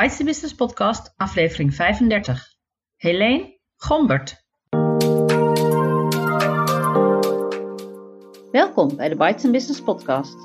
Bites 0.00 0.24
Business 0.24 0.54
Podcast, 0.54 1.12
aflevering 1.16 1.74
35. 1.74 2.54
Helene 2.96 3.58
Gombert. 3.76 4.44
Welkom 8.50 8.96
bij 8.96 9.08
de 9.08 9.16
Bites 9.16 9.50
Business 9.50 9.82
Podcast. 9.82 10.36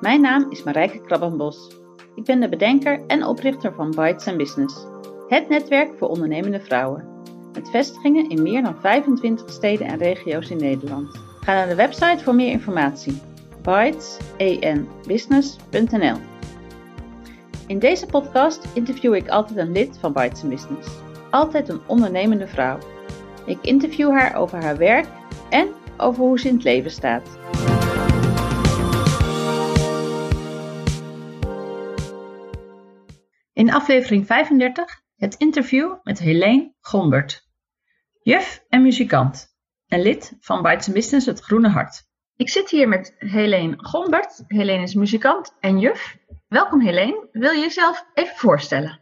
Mijn 0.00 0.20
naam 0.20 0.50
is 0.50 0.62
Marijke 0.62 1.00
Krabbenbos. 1.00 1.76
Ik 2.14 2.24
ben 2.24 2.40
de 2.40 2.48
bedenker 2.48 3.06
en 3.06 3.24
oprichter 3.24 3.74
van 3.74 3.90
Bites 3.90 4.36
Business, 4.36 4.86
het 5.26 5.48
netwerk 5.48 5.98
voor 5.98 6.08
ondernemende 6.08 6.60
vrouwen. 6.60 7.08
Met 7.52 7.70
vestigingen 7.70 8.28
in 8.28 8.42
meer 8.42 8.62
dan 8.62 8.80
25 8.80 9.50
steden 9.50 9.86
en 9.86 9.98
regio's 9.98 10.50
in 10.50 10.56
Nederland. 10.56 11.20
Ga 11.40 11.54
naar 11.54 11.68
de 11.68 11.74
website 11.74 12.24
voor 12.24 12.34
meer 12.34 12.50
informatie. 12.50 13.20
bytesenbusiness.nl 13.62 16.37
In 17.68 17.78
deze 17.78 18.06
podcast 18.06 18.68
interview 18.74 19.14
ik 19.14 19.28
altijd 19.28 19.58
een 19.58 19.72
lid 19.72 19.98
van 19.98 20.12
Bites 20.12 20.42
Business. 20.42 20.88
Altijd 21.30 21.68
een 21.68 21.80
ondernemende 21.86 22.46
vrouw. 22.46 22.78
Ik 23.46 23.58
interview 23.62 24.10
haar 24.10 24.36
over 24.36 24.62
haar 24.62 24.76
werk 24.76 25.06
en 25.50 25.68
over 25.96 26.22
hoe 26.22 26.38
ze 26.38 26.48
in 26.48 26.54
het 26.54 26.64
leven 26.64 26.90
staat. 26.90 27.38
In 33.52 33.72
aflevering 33.72 34.26
35 34.26 35.00
het 35.16 35.34
interview 35.34 35.94
met 36.02 36.18
Helene 36.18 36.74
Gombert. 36.80 37.48
Juf 38.22 38.64
en 38.68 38.82
muzikant 38.82 39.56
en 39.86 40.02
lid 40.02 40.36
van 40.40 40.62
Bites 40.62 40.92
Business 40.92 41.26
Het 41.26 41.40
Groene 41.40 41.68
Hart. 41.68 42.06
Ik 42.36 42.48
zit 42.48 42.70
hier 42.70 42.88
met 42.88 43.14
Helene 43.18 43.74
Gombert. 43.76 44.44
Helene 44.46 44.82
is 44.82 44.94
muzikant 44.94 45.56
en 45.60 45.78
juf. 45.78 46.18
Welkom 46.48 46.80
Helene. 46.80 47.28
Wil 47.32 47.52
je 47.52 47.60
jezelf 47.60 48.06
even 48.14 48.36
voorstellen? 48.36 48.98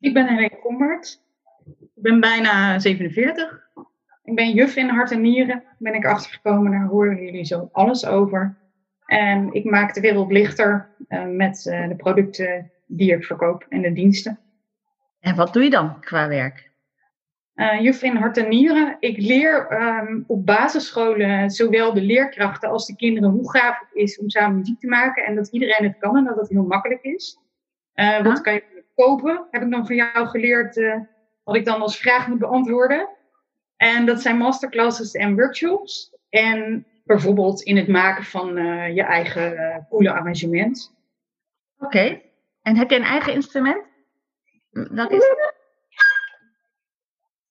Ik 0.00 0.14
ben 0.14 0.28
Helene 0.28 0.58
Gombert. 0.60 1.20
Ik 1.66 2.02
ben 2.02 2.20
bijna 2.20 2.78
47. 2.78 3.68
Ik 4.22 4.34
ben 4.34 4.52
juf 4.52 4.76
in 4.76 4.88
hart 4.88 5.10
en 5.10 5.20
nieren. 5.20 5.62
Ben 5.78 5.94
ik 5.94 6.06
achtergekomen, 6.06 6.70
daar 6.70 6.86
horen 6.86 7.24
jullie 7.24 7.44
zo 7.44 7.68
alles 7.72 8.06
over. 8.06 8.56
En 9.06 9.52
ik 9.52 9.64
maak 9.64 9.94
de 9.94 10.00
wereld 10.00 10.32
lichter 10.32 10.88
uh, 11.08 11.26
met 11.26 11.66
uh, 11.66 11.88
de 11.88 11.96
producten 11.96 12.70
die 12.86 13.12
ik 13.12 13.24
verkoop 13.24 13.66
en 13.68 13.82
de 13.82 13.92
diensten. 13.92 14.38
En 15.20 15.36
wat 15.36 15.52
doe 15.52 15.62
je 15.62 15.70
dan 15.70 16.00
qua 16.00 16.28
werk? 16.28 16.70
Uh, 17.54 17.80
juf 17.80 18.02
in 18.02 18.16
hart 18.16 18.36
en 18.36 18.48
nieren. 18.48 18.96
Ik 19.00 19.16
leer 19.16 19.82
um, 19.82 20.24
op 20.26 20.46
basisscholen 20.46 21.50
zowel 21.50 21.92
de 21.92 22.00
leerkrachten 22.00 22.68
als 22.68 22.86
de 22.86 22.96
kinderen 22.96 23.30
hoe 23.30 23.50
gaaf 23.50 23.78
het 23.78 23.88
is 23.92 24.18
om 24.18 24.28
samen 24.28 24.58
muziek 24.58 24.80
te 24.80 24.86
maken. 24.86 25.24
En 25.24 25.34
dat 25.34 25.48
iedereen 25.48 25.88
het 25.88 25.98
kan 25.98 26.16
en 26.16 26.24
dat 26.24 26.36
het 26.36 26.48
heel 26.48 26.64
makkelijk 26.64 27.02
is. 27.02 27.38
Uh, 27.94 28.22
wat 28.22 28.40
kan 28.40 28.52
je 28.52 28.84
kopen? 28.94 29.46
Heb 29.50 29.62
ik 29.62 29.70
dan 29.70 29.86
van 29.86 29.96
jou 29.96 30.26
geleerd 30.26 30.76
uh, 30.76 30.96
wat 31.44 31.56
ik 31.56 31.64
dan 31.64 31.80
als 31.80 31.98
vraag 31.98 32.28
moet 32.28 32.38
beantwoorden. 32.38 33.08
En 33.76 34.06
dat 34.06 34.22
zijn 34.22 34.36
masterclasses 34.36 35.12
en 35.12 35.34
workshops. 35.34 36.14
En 36.28 36.86
bijvoorbeeld 37.04 37.62
in 37.62 37.76
het 37.76 37.88
maken 37.88 38.24
van 38.24 38.54
je 38.94 39.02
eigen 39.02 39.86
coole 39.90 40.12
arrangement. 40.12 40.94
Oké. 41.78 41.86
Okay. 41.86 42.22
En 42.62 42.76
heb 42.76 42.90
je 42.90 42.96
een 42.96 43.02
eigen 43.02 43.32
instrument? 43.32 43.84
Dat 44.70 45.10
is 45.10 45.24
het? 45.24 45.53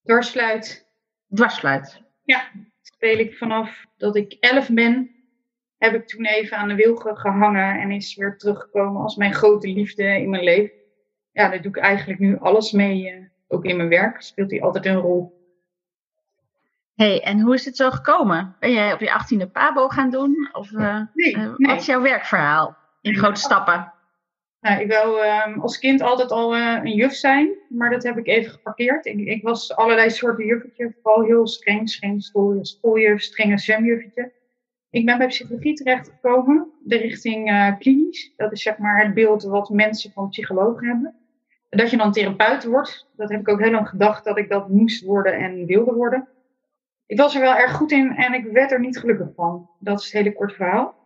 Dwarsfluit. 0.03 0.85
Dwarsfluit. 1.33 2.01
Ja, 2.23 2.51
speel 2.81 3.17
ik 3.17 3.37
vanaf 3.37 3.85
dat 3.97 4.15
ik 4.15 4.37
elf 4.39 4.69
ben. 4.69 5.11
Heb 5.77 5.93
ik 5.93 6.07
toen 6.07 6.25
even 6.25 6.57
aan 6.57 6.67
de 6.67 6.75
wilgen 6.75 7.17
gehangen 7.17 7.79
en 7.79 7.91
is 7.91 8.15
weer 8.15 8.37
teruggekomen 8.37 9.01
als 9.01 9.15
mijn 9.15 9.33
grote 9.33 9.67
liefde 9.67 10.03
in 10.03 10.29
mijn 10.29 10.43
leven. 10.43 10.71
Ja, 11.31 11.49
daar 11.49 11.61
doe 11.61 11.71
ik 11.71 11.77
eigenlijk 11.77 12.19
nu 12.19 12.37
alles 12.39 12.71
mee. 12.71 13.11
Uh, 13.11 13.25
ook 13.47 13.65
in 13.65 13.77
mijn 13.77 13.89
werk 13.89 14.21
speelt 14.21 14.51
hij 14.51 14.61
altijd 14.61 14.85
een 14.85 14.95
rol. 14.95 15.41
hey, 16.95 17.23
en 17.23 17.39
hoe 17.39 17.53
is 17.53 17.65
het 17.65 17.75
zo 17.75 17.91
gekomen? 17.91 18.55
Ben 18.59 18.71
jij 18.71 18.93
op 18.93 18.99
je 18.99 19.13
achttiende 19.13 19.47
Pabo 19.47 19.87
gaan 19.87 20.09
doen? 20.09 20.49
Of 20.51 20.71
uh, 20.71 21.01
nee, 21.13 21.35
uh, 21.35 21.39
nee. 21.57 21.67
wat 21.67 21.79
is 21.79 21.85
jouw 21.85 22.01
werkverhaal 22.01 22.77
in 23.01 23.15
grote 23.15 23.39
stappen? 23.39 23.93
Nou, 24.63 24.81
ik 24.81 24.91
wou 24.91 25.25
um, 25.25 25.61
als 25.61 25.79
kind 25.79 26.01
altijd 26.01 26.31
al 26.31 26.55
uh, 26.55 26.79
een 26.83 26.93
juf 26.93 27.13
zijn, 27.13 27.49
maar 27.69 27.89
dat 27.89 28.03
heb 28.03 28.17
ik 28.17 28.27
even 28.27 28.51
geparkeerd. 28.51 29.05
Ik, 29.05 29.19
ik 29.19 29.43
was 29.43 29.75
allerlei 29.75 30.09
soorten 30.09 30.45
juffetje, 30.45 30.93
vooral 31.01 31.23
heel 31.23 31.47
streng, 31.47 31.89
streng 31.89 32.23
school, 32.23 32.57
schooljuf, 32.61 33.21
strenge 33.21 33.57
zwemjuffetje. 33.57 34.31
Ik 34.89 35.05
ben 35.05 35.17
bij 35.17 35.27
psychologie 35.27 35.73
terechtgekomen, 35.73 36.71
de 36.83 36.97
richting 36.97 37.51
uh, 37.51 37.77
klinisch. 37.79 38.33
Dat 38.37 38.51
is 38.51 38.61
zeg 38.61 38.77
maar 38.77 39.03
het 39.03 39.13
beeld 39.13 39.43
wat 39.43 39.69
mensen 39.69 40.11
van 40.11 40.29
psychologen 40.29 40.87
hebben. 40.87 41.15
Dat 41.69 41.89
je 41.89 41.97
dan 41.97 42.11
therapeut 42.11 42.65
wordt, 42.65 43.07
dat 43.15 43.29
heb 43.29 43.39
ik 43.39 43.49
ook 43.49 43.61
heel 43.61 43.71
lang 43.71 43.89
gedacht 43.89 44.23
dat 44.23 44.37
ik 44.37 44.49
dat 44.49 44.69
moest 44.69 45.03
worden 45.03 45.33
en 45.33 45.65
wilde 45.65 45.93
worden. 45.93 46.27
Ik 47.05 47.17
was 47.17 47.35
er 47.35 47.41
wel 47.41 47.55
erg 47.55 47.71
goed 47.71 47.91
in 47.91 48.15
en 48.15 48.33
ik 48.33 48.45
werd 48.51 48.71
er 48.71 48.79
niet 48.79 48.99
gelukkig 48.99 49.29
van. 49.35 49.69
Dat 49.79 49.99
is 49.99 50.05
het 50.05 50.13
hele 50.13 50.33
kort 50.33 50.53
verhaal 50.53 51.02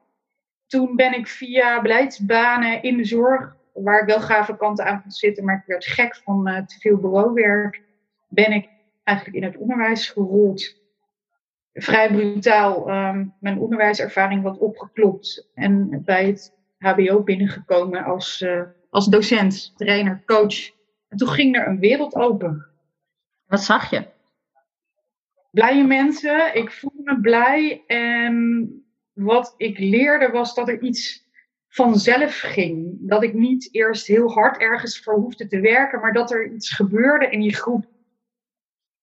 toen 0.68 0.96
ben 0.96 1.14
ik 1.14 1.28
via 1.28 1.82
beleidsbanen 1.82 2.82
in 2.82 2.98
de 2.98 3.06
zorg, 3.06 3.56
waar 3.74 4.02
ik 4.02 4.08
wel 4.08 4.22
gave 4.22 4.58
kanten 4.58 4.86
aan 4.86 5.02
kon 5.02 5.12
zitten, 5.12 5.46
maar 5.46 5.56
ik 5.56 5.68
werd 5.68 5.86
gek 5.86 6.16
van 6.16 6.50
uh, 6.50 6.66
te 6.66 6.80
veel 6.80 6.98
bureauwerk, 6.98 7.82
ben 8.28 8.52
ik 8.52 8.70
eigenlijk 9.04 9.38
in 9.38 9.44
het 9.44 9.58
onderwijs 9.58 10.10
gerold. 10.10 10.76
Vrij 11.74 12.12
brutaal 12.12 12.90
um, 12.90 13.34
mijn 13.40 13.60
onderwijservaring 13.60 14.44
wat 14.44 14.58
opgeklopt 14.58 15.50
en 15.54 16.02
bij 16.06 16.26
het 16.26 16.54
HBO 16.78 17.24
binnengekomen 17.24 18.04
als, 18.04 18.42
uh, 18.42 18.62
als 18.90 19.06
docent, 19.06 19.74
trainer, 19.76 20.22
coach. 20.26 20.72
En 21.08 21.18
toen 21.18 21.28
ging 21.28 21.56
er 21.56 21.68
een 21.68 21.80
wereld 21.80 22.16
open. 22.16 22.66
Wat 23.46 23.62
zag 23.64 23.90
je? 23.90 24.06
Blije 25.52 25.84
mensen, 25.84 26.56
ik 26.56 26.72
voelde 26.72 27.02
me 27.04 27.20
blij 27.20 27.84
en 27.88 28.87
wat 29.18 29.54
ik 29.58 29.80
leerde 29.80 30.30
was 30.30 30.54
dat 30.54 30.68
er 30.68 30.82
iets 30.82 31.26
vanzelf 31.68 32.40
ging. 32.40 32.98
Dat 33.00 33.24
ik 33.24 33.34
niet 33.34 33.70
eerst 33.72 34.08
heel 34.08 34.32
hard 34.32 34.62
ergens 34.62 35.00
voor 35.00 35.14
hoefde 35.14 35.48
te 35.48 35.60
werken, 35.60 36.00
maar 36.00 36.14
dat 36.14 36.32
er 36.32 36.52
iets 36.52 36.76
gebeurde 36.76 37.30
in 37.30 37.40
die 37.40 37.56
groep. 37.56 37.86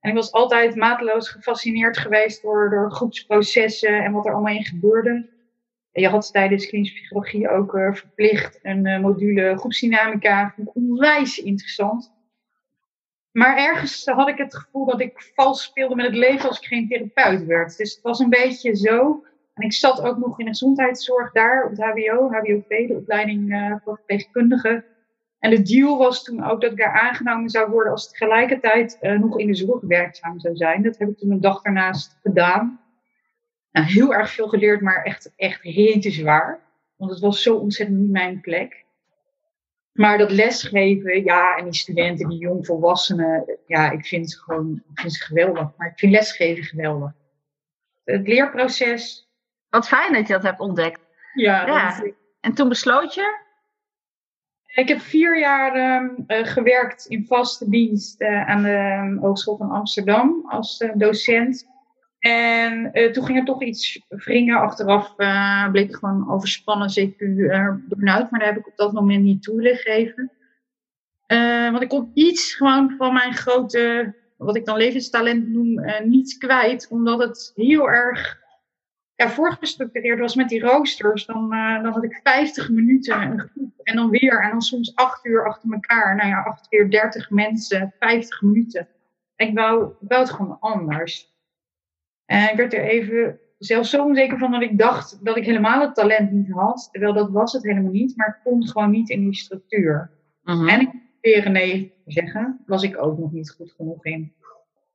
En 0.00 0.10
ik 0.10 0.16
was 0.16 0.32
altijd 0.32 0.74
mateloos 0.74 1.28
gefascineerd 1.28 1.98
geweest 1.98 2.42
door, 2.42 2.90
groepsprocessen 2.92 4.04
en 4.04 4.12
wat 4.12 4.26
er 4.26 4.32
allemaal 4.32 4.54
in 4.54 4.64
gebeurde. 4.64 5.32
En 5.92 6.02
je 6.02 6.08
had 6.08 6.32
tijdens 6.32 6.66
klinische 6.66 6.94
psychologie 6.94 7.48
ook 7.48 7.74
uh, 7.74 7.94
verplicht 7.94 8.58
een 8.62 8.86
uh, 8.86 9.00
module 9.00 9.56
groepsdynamica. 9.58 10.52
Vond 10.56 10.68
ik 10.68 10.76
onwijs 10.76 11.38
interessant. 11.38 12.12
Maar 13.30 13.56
ergens 13.56 14.04
had 14.04 14.28
ik 14.28 14.38
het 14.38 14.56
gevoel 14.56 14.86
dat 14.86 15.00
ik 15.00 15.32
vals 15.34 15.62
speelde 15.62 15.94
met 15.94 16.06
het 16.06 16.14
leven 16.14 16.48
als 16.48 16.58
ik 16.58 16.66
geen 16.66 16.88
therapeut 16.88 17.46
werd. 17.46 17.76
Dus 17.76 17.94
het 17.94 18.02
was 18.02 18.18
een 18.18 18.28
beetje 18.28 18.76
zo 18.76 19.24
en 19.54 19.62
ik 19.62 19.72
zat 19.72 20.02
ook 20.02 20.18
nog 20.18 20.38
in 20.38 20.44
de 20.44 20.50
gezondheidszorg 20.50 21.32
daar 21.32 21.64
op 21.64 21.70
het 21.70 21.80
HBO, 21.80 22.30
HBOV, 22.30 22.88
de 22.88 22.96
opleiding 22.96 23.52
uh, 23.52 23.74
voor 23.84 23.96
verpleegkundigen. 23.96 24.84
En 25.38 25.50
de 25.50 25.62
deal 25.62 25.98
was 25.98 26.24
toen 26.24 26.44
ook 26.44 26.60
dat 26.60 26.70
ik 26.70 26.78
daar 26.78 27.00
aangenomen 27.00 27.50
zou 27.50 27.70
worden 27.70 27.92
als 27.92 28.04
ik 28.04 28.10
tegelijkertijd 28.10 28.98
uh, 29.00 29.18
nog 29.18 29.38
in 29.38 29.46
de 29.46 29.54
zorg 29.54 29.80
werkzaam 29.80 30.40
zou 30.40 30.56
zijn. 30.56 30.82
Dat 30.82 30.98
heb 30.98 31.08
ik 31.08 31.18
toen 31.18 31.30
een 31.30 31.40
dag 31.40 31.62
daarnaast 31.62 32.18
gedaan. 32.22 32.80
Nou, 33.70 33.86
heel 33.86 34.14
erg 34.14 34.30
veel 34.30 34.48
geleerd, 34.48 34.80
maar 34.80 35.02
echt, 35.02 35.32
echt 35.36 35.62
rete 35.62 36.10
zwaar. 36.10 36.60
Want 36.96 37.10
het 37.10 37.20
was 37.20 37.42
zo 37.42 37.56
ontzettend 37.56 37.98
niet 37.98 38.10
mijn 38.10 38.40
plek. 38.40 38.84
Maar 39.92 40.18
dat 40.18 40.30
lesgeven, 40.30 41.24
ja, 41.24 41.56
en 41.56 41.64
die 41.64 41.74
studenten, 41.74 42.28
die 42.28 42.38
jongvolwassenen, 42.38 43.58
ja, 43.66 43.90
ik 43.90 44.06
vind 44.06 44.30
ze 44.30 44.38
gewoon 44.38 44.82
ik 44.92 45.00
vind 45.00 45.12
ze 45.12 45.24
geweldig. 45.24 45.72
Maar 45.76 45.88
ik 45.88 45.98
vind 45.98 46.12
lesgeven 46.12 46.64
geweldig. 46.64 47.12
Het 48.04 48.28
leerproces, 48.28 49.23
wat 49.74 49.88
fijn 49.88 50.12
dat 50.12 50.26
je 50.26 50.32
dat 50.32 50.42
hebt 50.42 50.60
ontdekt. 50.60 51.00
Ja. 51.34 51.66
ja. 51.66 52.02
En 52.40 52.54
toen 52.54 52.68
besloot 52.68 53.14
je? 53.14 53.42
Ik 54.66 54.88
heb 54.88 55.00
vier 55.00 55.38
jaar 55.38 56.02
um, 56.02 56.24
uh, 56.26 56.46
gewerkt 56.46 57.06
in 57.06 57.26
vaste 57.26 57.70
dienst 57.70 58.20
uh, 58.20 58.48
aan 58.48 58.62
de 58.62 59.18
Hogeschool 59.20 59.56
van 59.56 59.70
Amsterdam 59.70 60.44
als 60.48 60.80
uh, 60.80 60.90
docent. 60.94 61.66
En 62.18 62.92
toen 63.12 63.24
ging 63.24 63.38
er 63.38 63.44
toch 63.44 63.62
iets 63.62 64.00
wringen. 64.08 64.60
Achteraf 64.60 65.14
bleek 65.72 65.88
ik 65.88 65.94
gewoon 65.94 66.30
overspannen, 66.30 66.88
CQ 66.88 67.16
burn-out. 67.88 68.30
Maar 68.30 68.40
daar 68.40 68.48
heb 68.48 68.58
ik 68.58 68.66
op 68.66 68.76
dat 68.76 68.92
moment 68.92 69.22
niet 69.22 69.42
toe 69.42 69.56
willen 69.56 69.76
geven. 69.76 70.32
want 71.70 71.82
ik 71.82 71.88
kon 71.88 72.10
iets 72.14 72.54
gewoon 72.54 72.94
van 72.98 73.12
mijn 73.12 73.34
grote, 73.34 74.14
wat 74.36 74.56
ik 74.56 74.64
dan 74.64 74.76
levenstalent 74.76 75.48
noem, 75.48 75.84
niet 76.04 76.38
kwijt. 76.38 76.88
Omdat 76.90 77.18
het 77.18 77.52
heel 77.54 77.90
erg 77.90 78.43
ja, 79.16 79.28
voorgestructureerd 79.28 80.18
was 80.18 80.34
met 80.34 80.48
die 80.48 80.60
roosters, 80.60 81.26
dan, 81.26 81.54
uh, 81.54 81.82
dan 81.82 81.92
had 81.92 82.04
ik 82.04 82.20
50 82.22 82.70
minuten 82.70 83.22
een 83.22 83.38
groep 83.38 83.80
en 83.82 83.96
dan 83.96 84.10
weer. 84.10 84.42
En 84.42 84.50
dan 84.50 84.62
soms 84.62 84.94
8 84.94 85.24
uur 85.24 85.46
achter 85.46 85.72
elkaar. 85.72 86.16
Nou 86.16 86.28
ja, 86.28 86.42
8 86.42 86.68
keer 86.68 86.90
30 86.90 87.30
mensen, 87.30 87.94
50 87.98 88.42
minuten. 88.42 88.88
Ik 89.36 89.54
wou, 89.54 89.92
ik 90.00 90.08
wou 90.08 90.20
het 90.20 90.30
gewoon 90.30 90.56
anders. 90.60 91.32
En 92.24 92.50
ik 92.50 92.56
werd 92.56 92.74
er 92.74 92.84
even 92.84 93.38
zelfs 93.58 93.90
zo 93.90 94.04
onzeker 94.04 94.38
van 94.38 94.50
dat 94.50 94.62
ik 94.62 94.78
dacht 94.78 95.24
dat 95.24 95.36
ik 95.36 95.44
helemaal 95.44 95.80
het 95.80 95.94
talent 95.94 96.30
niet 96.30 96.50
had. 96.50 96.88
Terwijl 96.90 97.12
dat 97.12 97.30
was 97.30 97.52
het 97.52 97.62
helemaal 97.62 97.92
niet, 97.92 98.16
maar 98.16 98.28
ik 98.28 98.52
kon 98.52 98.66
gewoon 98.66 98.90
niet 98.90 99.10
in 99.10 99.20
die 99.20 99.34
structuur. 99.34 100.10
Mhm. 100.42 100.68
En 100.68 100.80
ik 100.80 100.90
leren 101.20 101.52
nee 101.52 101.94
zeggen, 102.06 102.60
was 102.66 102.82
ik 102.82 103.02
ook 103.02 103.18
nog 103.18 103.32
niet 103.32 103.50
goed 103.50 103.72
genoeg 103.76 104.04
in. 104.04 104.34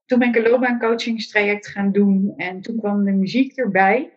Toen 0.09 0.19
ben 0.19 0.27
ik 0.27 0.35
een 0.35 0.49
loopbaancoachingstraject 0.49 1.67
gaan 1.67 1.91
doen 1.91 2.33
en 2.37 2.61
toen 2.61 2.79
kwam 2.79 3.03
de 3.03 3.11
muziek 3.11 3.57
erbij. 3.57 4.11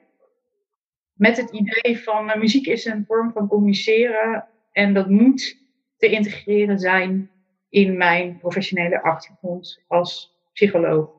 Met 1.12 1.36
het 1.36 1.50
idee 1.50 1.98
van 1.98 2.28
uh, 2.28 2.36
muziek 2.36 2.66
is 2.66 2.84
een 2.84 3.04
vorm 3.06 3.32
van 3.32 3.48
communiceren 3.48 4.48
en 4.72 4.94
dat 4.94 5.10
moet 5.10 5.58
te 5.96 6.10
integreren 6.10 6.78
zijn 6.78 7.30
in 7.68 7.96
mijn 7.96 8.38
professionele 8.38 9.02
achtergrond 9.02 9.82
als 9.86 10.36
psycholoog. 10.52 11.10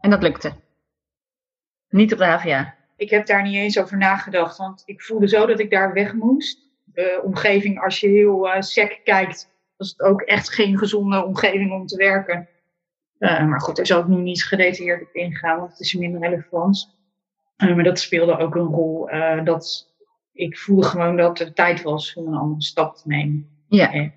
En 0.00 0.10
dat 0.10 0.22
lukte? 0.22 0.52
Niet 1.88 2.12
op 2.12 2.18
de 2.18 2.24
HVA? 2.24 2.74
Ik 2.96 3.10
heb 3.10 3.26
daar 3.26 3.42
niet 3.42 3.56
eens 3.56 3.78
over 3.78 3.96
nagedacht, 3.96 4.56
want 4.56 4.82
ik 4.86 5.02
voelde 5.02 5.28
zo 5.28 5.46
dat 5.46 5.60
ik 5.60 5.70
daar 5.70 5.92
weg 5.92 6.14
moest. 6.14 6.70
De 6.84 7.20
omgeving, 7.24 7.80
als 7.80 8.00
je 8.00 8.08
heel 8.08 8.46
uh, 8.46 8.60
sec 8.60 9.00
kijkt, 9.04 9.50
was 9.76 9.88
het 9.88 10.00
ook 10.00 10.20
echt 10.20 10.54
geen 10.54 10.78
gezonde 10.78 11.24
omgeving 11.24 11.72
om 11.72 11.86
te 11.86 11.96
werken. 11.96 12.48
Uh, 13.18 13.46
maar 13.46 13.60
goed, 13.60 13.76
daar 13.76 13.86
zal 13.86 14.00
ik 14.00 14.06
nu 14.06 14.16
niet 14.16 14.44
gedetailleerd 14.44 15.02
op 15.02 15.14
ingaan, 15.14 15.58
want 15.58 15.70
het 15.70 15.80
is 15.80 15.94
minder 15.94 16.20
relevant. 16.20 16.96
Uh, 17.56 17.74
maar 17.74 17.84
dat 17.84 17.98
speelde 17.98 18.38
ook 18.38 18.54
een 18.54 18.66
rol. 18.66 19.14
Uh, 19.14 19.44
dat 19.44 19.92
ik 20.32 20.58
voelde 20.58 20.86
gewoon 20.86 21.16
dat 21.16 21.38
het 21.38 21.56
tijd 21.56 21.82
was 21.82 22.14
om 22.14 22.26
een 22.26 22.38
andere 22.38 22.62
stap 22.62 22.96
te 22.96 23.02
nemen. 23.08 23.48
Ja. 23.68 23.92
En 23.92 24.12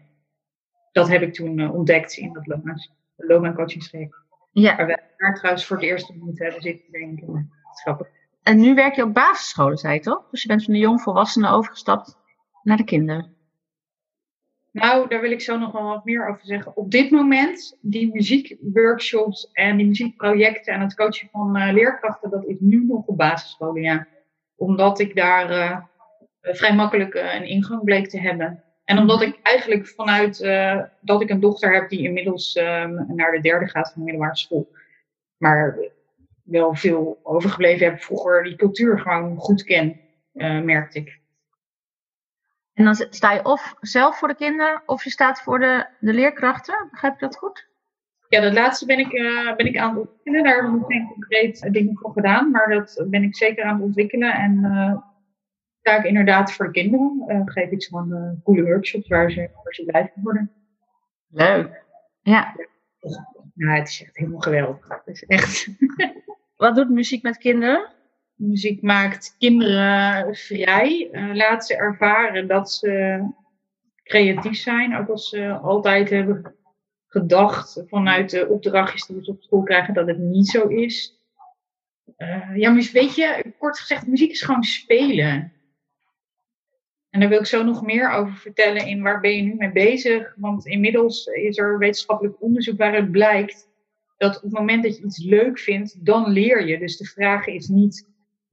dat 0.91 1.07
heb 1.07 1.21
ik 1.21 1.33
toen 1.33 1.71
ontdekt 1.71 2.17
in 2.17 2.33
dat 2.33 2.77
loopbaancoachingstraject. 3.15 4.15
Ja. 4.51 4.75
Waar 4.75 4.85
wij 4.85 4.99
daar 5.17 5.35
trouwens 5.35 5.65
voor 5.65 5.75
het 5.75 5.85
eerst 5.85 6.09
op 6.09 6.15
moeten 6.15 6.43
hebben 6.43 6.61
zitten 6.61 6.91
denken. 6.91 7.51
Grappig. 7.73 8.07
En 8.43 8.59
nu 8.59 8.75
werk 8.75 8.95
je 8.95 9.03
op 9.03 9.13
basisscholen, 9.13 9.77
zei 9.77 9.93
je 9.93 9.99
toch? 9.99 10.29
Dus 10.31 10.41
je 10.41 10.47
bent 10.47 10.63
van 10.63 10.73
de 10.73 10.79
jongvolwassenen 10.79 11.51
overgestapt 11.51 12.17
naar 12.63 12.77
de 12.77 12.83
kinderen. 12.83 13.35
Nou, 14.71 15.07
daar 15.07 15.21
wil 15.21 15.31
ik 15.31 15.41
zo 15.41 15.57
nog 15.57 15.71
wel 15.71 15.83
wat 15.83 16.05
meer 16.05 16.27
over 16.27 16.45
zeggen. 16.45 16.75
Op 16.75 16.91
dit 16.91 17.11
moment, 17.11 17.77
die 17.81 18.13
muziekworkshops 18.13 19.49
en 19.51 19.77
die 19.77 19.87
muziekprojecten 19.87 20.73
en 20.73 20.81
het 20.81 20.95
coachen 20.95 21.29
van 21.31 21.57
uh, 21.57 21.73
leerkrachten, 21.73 22.29
dat 22.29 22.45
is 22.45 22.55
nu 22.59 22.85
nog 22.85 23.05
op 23.05 23.17
basisscholen, 23.17 23.81
ja. 23.81 24.07
Omdat 24.55 24.99
ik 24.99 25.15
daar 25.15 25.51
uh, 25.51 25.77
vrij 26.41 26.75
makkelijk 26.75 27.13
een 27.13 27.45
ingang 27.45 27.83
bleek 27.83 28.09
te 28.09 28.19
hebben. 28.19 28.63
En 28.83 28.97
omdat 28.97 29.21
ik 29.21 29.39
eigenlijk 29.43 29.87
vanuit 29.87 30.39
dat 31.01 31.21
ik 31.21 31.29
een 31.29 31.39
dochter 31.39 31.73
heb 31.73 31.89
die 31.89 32.03
inmiddels 32.03 32.53
naar 33.07 33.31
de 33.31 33.39
derde 33.41 33.67
gaat 33.67 33.91
van 33.91 34.01
de 34.01 34.03
middelbare 34.03 34.37
school. 34.37 34.71
Maar 35.37 35.77
wel 36.43 36.75
veel 36.75 37.19
overgebleven 37.23 37.85
heb 37.85 38.01
vroeger 38.01 38.43
die 38.43 38.55
cultuur 38.55 38.99
gewoon 38.99 39.37
goed 39.37 39.63
ken, 39.63 39.99
merkte 40.63 40.99
ik. 40.99 41.20
En 42.81 42.87
dan 42.87 43.07
sta 43.09 43.31
je 43.31 43.45
of 43.45 43.75
zelf 43.79 44.17
voor 44.17 44.27
de 44.27 44.35
kinderen 44.35 44.81
of 44.85 45.03
je 45.03 45.09
staat 45.09 45.41
voor 45.41 45.59
de, 45.59 45.85
de 45.99 46.13
leerkrachten. 46.13 46.87
Begrijp 46.91 47.13
ik 47.13 47.19
dat 47.19 47.37
goed? 47.37 47.67
Ja, 48.27 48.41
dat 48.41 48.53
laatste 48.53 48.85
ben 48.85 48.99
ik, 48.99 49.11
uh, 49.11 49.55
ben 49.55 49.65
ik 49.65 49.77
aan 49.77 49.89
het 49.89 49.99
ontwikkelen. 49.99 50.43
Daar 50.43 50.55
heb 50.55 50.73
ik 50.73 50.85
geen 50.87 51.07
concreet 51.07 51.67
dingen 51.71 51.97
voor 51.97 52.11
gedaan. 52.11 52.51
Maar 52.51 52.69
dat 52.69 53.05
ben 53.09 53.23
ik 53.23 53.35
zeker 53.35 53.63
aan 53.63 53.75
het 53.75 53.83
ontwikkelen. 53.83 54.33
En 54.33 54.63
uh, 54.63 54.97
sta 55.79 55.97
ik 55.97 56.03
inderdaad 56.03 56.53
voor 56.53 56.65
de 56.65 56.71
kinderen. 56.71 57.23
Uh, 57.27 57.41
geef 57.45 57.69
ik 57.69 57.83
ze 57.83 57.89
gewoon 57.89 58.41
coole 58.43 58.63
workshops 58.63 59.07
waar 59.07 59.31
ze, 59.31 59.49
waar 59.63 59.73
ze 59.73 59.85
blij 59.85 60.11
van 60.13 60.23
worden. 60.23 60.51
Leuk. 61.27 61.83
Ja. 62.21 62.55
Nou, 63.53 63.77
het 63.79 63.87
is 63.87 64.03
echt 64.03 64.17
helemaal 64.17 64.39
geweldig. 64.39 64.87
Het 64.87 65.01
is 65.05 65.23
echt... 65.23 65.67
Wat 66.55 66.75
doet 66.75 66.89
muziek 66.89 67.23
met 67.23 67.37
kinderen? 67.37 67.89
Muziek 68.41 68.81
maakt 68.81 69.35
kinderen 69.37 70.35
vrij. 70.35 71.09
Uh, 71.11 71.35
laat 71.35 71.65
ze 71.65 71.75
ervaren 71.75 72.47
dat 72.47 72.71
ze 72.71 73.23
creatief 74.03 74.57
zijn. 74.57 74.95
Ook 74.97 75.09
als 75.09 75.29
ze 75.29 75.51
altijd 75.51 76.09
hebben 76.09 76.55
gedacht 77.07 77.83
vanuit 77.87 78.29
de 78.29 78.47
opdrachtjes 78.47 79.05
die 79.05 79.23
ze 79.23 79.31
op 79.31 79.41
school 79.41 79.63
krijgen 79.63 79.93
dat 79.93 80.07
het 80.07 80.17
niet 80.17 80.47
zo 80.47 80.67
is. 80.67 81.19
Uh, 82.17 82.55
ja, 82.55 82.71
maar 82.71 82.89
weet 82.93 83.15
je, 83.15 83.53
kort 83.57 83.79
gezegd, 83.79 84.07
muziek 84.07 84.31
is 84.31 84.41
gewoon 84.41 84.63
spelen. 84.63 85.53
En 87.09 87.19
daar 87.19 87.29
wil 87.29 87.39
ik 87.39 87.45
zo 87.45 87.63
nog 87.63 87.81
meer 87.81 88.11
over 88.11 88.35
vertellen 88.35 88.87
in 88.87 89.01
waar 89.01 89.19
ben 89.19 89.35
je 89.35 89.41
nu 89.41 89.55
mee 89.55 89.71
bezig. 89.71 90.33
Want 90.37 90.65
inmiddels 90.65 91.25
is 91.25 91.57
er 91.57 91.77
wetenschappelijk 91.77 92.41
onderzoek 92.41 92.77
waaruit 92.77 93.11
blijkt 93.11 93.69
dat 94.17 94.35
op 94.35 94.41
het 94.41 94.51
moment 94.51 94.83
dat 94.83 94.97
je 94.97 95.03
iets 95.03 95.23
leuk 95.23 95.59
vindt, 95.59 96.05
dan 96.05 96.31
leer 96.31 96.67
je. 96.67 96.79
Dus 96.79 96.97
de 96.97 97.05
vraag 97.05 97.47
is 97.47 97.67
niet 97.67 98.09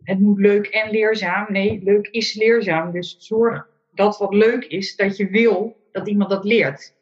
het 0.08 0.20
moet 0.20 0.38
leuk 0.38 0.66
en 0.66 0.90
leerzaam. 0.90 1.46
Nee, 1.49 1.81
leuk 1.84 2.06
is 2.06 2.34
leerzaam. 2.34 2.93
Dus 2.93 3.16
zorg 3.19 3.66
dat 3.93 4.19
wat 4.19 4.34
leuk 4.34 4.64
is, 4.64 4.96
dat 4.96 5.16
je 5.16 5.28
wil 5.28 5.76
dat 5.93 6.08
iemand 6.08 6.31
dat 6.31 6.44
leert. 6.44 6.94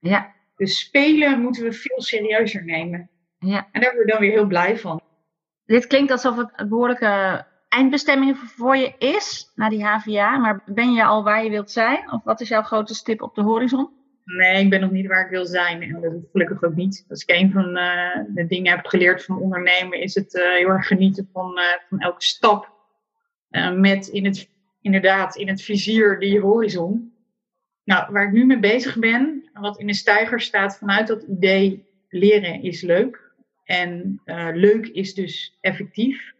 Ja. 0.00 0.34
Dus 0.56 0.78
spelen 0.78 1.40
moeten 1.40 1.62
we 1.62 1.72
veel 1.72 2.00
serieuzer 2.00 2.64
nemen. 2.64 3.10
Ja. 3.38 3.68
En 3.72 3.80
daar 3.80 3.92
word 3.94 4.04
ik 4.06 4.12
dan 4.12 4.20
weer 4.20 4.30
heel 4.30 4.46
blij 4.46 4.78
van. 4.78 5.00
Dit 5.66 5.86
klinkt 5.86 6.10
alsof 6.10 6.36
het 6.36 6.50
een 6.56 6.68
behoorlijke 6.68 7.44
eindbestemming 7.68 8.36
voor 8.36 8.76
je 8.76 8.94
is, 8.98 9.52
naar 9.54 9.70
die 9.70 9.84
HVA. 9.84 10.38
Maar 10.38 10.62
ben 10.66 10.92
je 10.92 11.04
al 11.04 11.24
waar 11.24 11.44
je 11.44 11.50
wilt 11.50 11.70
zijn? 11.70 12.12
Of 12.12 12.24
wat 12.24 12.40
is 12.40 12.48
jouw 12.48 12.62
grote 12.62 12.94
stip 12.94 13.22
op 13.22 13.34
de 13.34 13.42
horizon? 13.42 13.88
Nee, 14.36 14.64
ik 14.64 14.70
ben 14.70 14.80
nog 14.80 14.90
niet 14.90 15.06
waar 15.06 15.24
ik 15.24 15.30
wil 15.30 15.46
zijn. 15.46 15.82
En 15.82 16.00
dat 16.00 16.12
is 16.12 16.20
gelukkig 16.32 16.62
ook 16.62 16.74
niet. 16.74 17.06
Als 17.08 17.22
ik 17.22 17.36
een 17.36 17.52
van 17.52 17.76
uh, 17.76 18.16
de 18.34 18.46
dingen 18.46 18.76
heb 18.76 18.86
geleerd 18.86 19.24
van 19.24 19.38
ondernemen, 19.38 20.00
is 20.00 20.14
het 20.14 20.34
uh, 20.34 20.42
heel 20.42 20.68
erg 20.68 20.86
genieten 20.86 21.28
van, 21.32 21.58
uh, 21.58 21.64
van 21.88 21.98
elke 22.00 22.24
stap. 22.24 22.72
met 23.74 24.06
in 24.06 24.24
het, 24.24 24.50
inderdaad 24.80 25.36
in 25.36 25.48
het 25.48 25.62
vizier 25.62 26.18
die 26.18 26.40
horizon. 26.40 27.12
Nou, 27.84 28.12
waar 28.12 28.26
ik 28.26 28.32
nu 28.32 28.46
mee 28.46 28.58
bezig 28.58 28.98
ben, 28.98 29.50
wat 29.52 29.78
in 29.78 29.86
de 29.86 29.94
stijger 29.94 30.40
staat 30.40 30.78
vanuit 30.78 31.06
dat 31.06 31.22
idee 31.22 31.86
leren 32.08 32.62
is 32.62 32.82
leuk. 32.82 33.32
En 33.64 34.20
leuk 34.54 34.86
is 34.86 35.14
dus 35.14 35.58
effectief. 35.60 36.32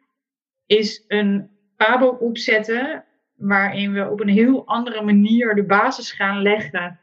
Is 0.66 1.04
een 1.06 1.50
pabo 1.76 2.06
opzetten 2.06 3.04
waarin 3.34 3.92
we 3.92 4.10
op 4.10 4.20
een 4.20 4.28
heel 4.28 4.66
andere 4.66 5.02
manier 5.02 5.54
de 5.54 5.64
basis 5.64 6.12
gaan 6.12 6.42
leggen 6.42 6.98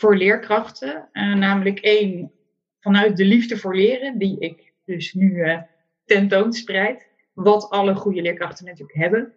voor 0.00 0.16
leerkrachten. 0.16 1.08
Uh, 1.12 1.34
namelijk 1.34 1.78
één, 1.78 2.32
vanuit 2.80 3.16
de 3.16 3.24
liefde 3.24 3.56
voor 3.56 3.76
leren, 3.76 4.18
die 4.18 4.38
ik 4.38 4.72
dus 4.84 5.14
nu 5.14 5.30
uh, 5.30 5.60
tentoonspreid. 6.04 7.08
Wat 7.32 7.70
alle 7.70 7.94
goede 7.94 8.22
leerkrachten 8.22 8.64
natuurlijk 8.64 8.98
hebben. 8.98 9.32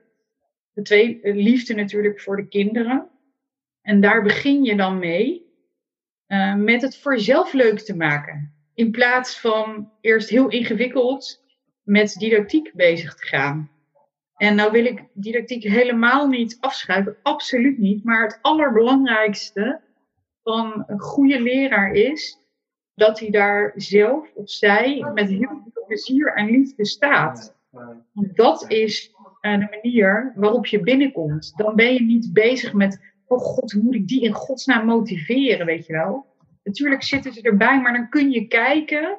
De 0.73 0.81
twee, 0.81 1.19
liefde 1.23 1.73
natuurlijk 1.73 2.21
voor 2.21 2.35
de 2.35 2.47
kinderen. 2.47 3.09
En 3.81 4.01
daar 4.01 4.23
begin 4.23 4.63
je 4.63 4.75
dan 4.75 4.99
mee 4.99 5.51
met 6.57 6.81
het 6.81 6.97
voor 6.97 7.13
jezelf 7.13 7.53
leuk 7.53 7.79
te 7.79 7.95
maken. 7.95 8.53
In 8.73 8.91
plaats 8.91 9.39
van 9.39 9.91
eerst 10.01 10.29
heel 10.29 10.49
ingewikkeld 10.49 11.43
met 11.83 12.13
didactiek 12.13 12.71
bezig 12.73 13.15
te 13.15 13.25
gaan. 13.25 13.71
En 14.35 14.55
nou 14.55 14.71
wil 14.71 14.85
ik 14.85 15.03
didactiek 15.13 15.63
helemaal 15.63 16.27
niet 16.27 16.57
afschuiven, 16.59 17.17
absoluut 17.23 17.77
niet. 17.77 18.03
Maar 18.03 18.23
het 18.23 18.39
allerbelangrijkste 18.41 19.81
van 20.43 20.83
een 20.87 20.99
goede 20.99 21.41
leraar 21.41 21.91
is 21.91 22.37
dat 22.95 23.19
hij 23.19 23.29
daar 23.29 23.71
zelf 23.75 24.31
of 24.33 24.49
zij 24.49 25.11
met 25.13 25.29
heel 25.29 25.61
veel 25.73 25.85
plezier 25.87 26.33
en 26.33 26.45
liefde 26.45 26.85
staat. 26.85 27.55
Want 28.11 28.35
dat 28.35 28.71
is 28.71 29.11
uh, 29.41 29.59
de 29.59 29.67
manier 29.81 30.33
waarop 30.35 30.65
je 30.65 30.79
binnenkomt. 30.79 31.53
Dan 31.55 31.75
ben 31.75 31.93
je 31.93 32.01
niet 32.01 32.33
bezig 32.33 32.73
met, 32.73 33.13
oh 33.27 33.39
god, 33.39 33.71
hoe 33.71 33.83
moet 33.83 33.95
ik 33.95 34.07
die 34.07 34.21
in 34.21 34.33
godsnaam 34.33 34.85
motiveren, 34.85 35.65
weet 35.65 35.85
je 35.85 35.93
wel. 35.93 36.25
Natuurlijk 36.63 37.03
zitten 37.03 37.33
ze 37.33 37.41
erbij, 37.41 37.81
maar 37.81 37.93
dan 37.93 38.09
kun 38.09 38.31
je 38.31 38.47
kijken 38.47 39.17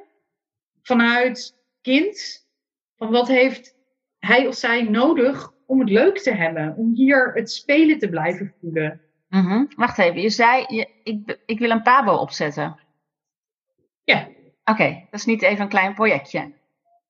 vanuit 0.82 1.56
kind, 1.80 2.46
van 2.96 3.10
wat 3.10 3.28
heeft 3.28 3.76
hij 4.18 4.46
of 4.46 4.54
zij 4.54 4.82
nodig 4.82 5.52
om 5.66 5.80
het 5.80 5.90
leuk 5.90 6.18
te 6.18 6.34
hebben, 6.34 6.76
om 6.76 6.94
hier 6.94 7.32
het 7.34 7.50
spelen 7.50 7.98
te 7.98 8.08
blijven 8.08 8.54
voelen. 8.60 9.00
Mm 9.34 9.46
-hmm. 9.46 9.68
Wacht 9.76 9.98
even, 9.98 10.20
je 10.20 10.30
zei, 10.30 10.64
je, 10.68 10.88
ik, 11.02 11.38
ik 11.46 11.58
wil 11.58 11.70
een 11.70 11.82
pabo 11.82 12.12
opzetten. 12.12 12.78
Ja. 14.04 14.18
Oké, 14.20 14.70
okay, 14.70 15.06
dat 15.10 15.20
is 15.20 15.26
niet 15.26 15.42
even 15.42 15.62
een 15.62 15.68
klein 15.68 15.94
projectje. 15.94 16.52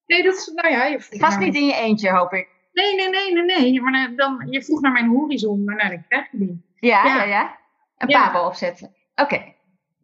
Nee, 0.06 0.22
dat 0.22 0.34
is, 0.34 0.50
nou 0.54 0.70
ja. 0.70 0.84
Je 0.84 1.00
Vast 1.00 1.38
niet 1.38 1.54
in 1.54 1.66
je 1.66 1.74
eentje, 1.74 2.10
hoop 2.10 2.32
ik. 2.32 2.48
Nee, 2.72 2.94
nee, 2.94 3.08
nee, 3.08 3.32
nee, 3.32 3.44
nee. 3.44 3.80
Maar 3.80 4.12
dan, 4.16 4.46
je 4.50 4.62
vroeg 4.62 4.80
naar 4.80 4.92
mijn 4.92 5.08
horizon, 5.08 5.64
maar 5.64 5.74
nou, 5.74 5.88
dan 5.88 6.04
krijg 6.08 6.30
je 6.30 6.38
die. 6.38 6.64
Ja, 6.80 7.04
ja, 7.04 7.16
ja. 7.16 7.24
ja. 7.24 7.58
Een 7.98 8.08
ja. 8.08 8.30
pabo 8.30 8.46
opzetten. 8.46 8.94
Oké, 9.14 9.34
okay. 9.34 9.56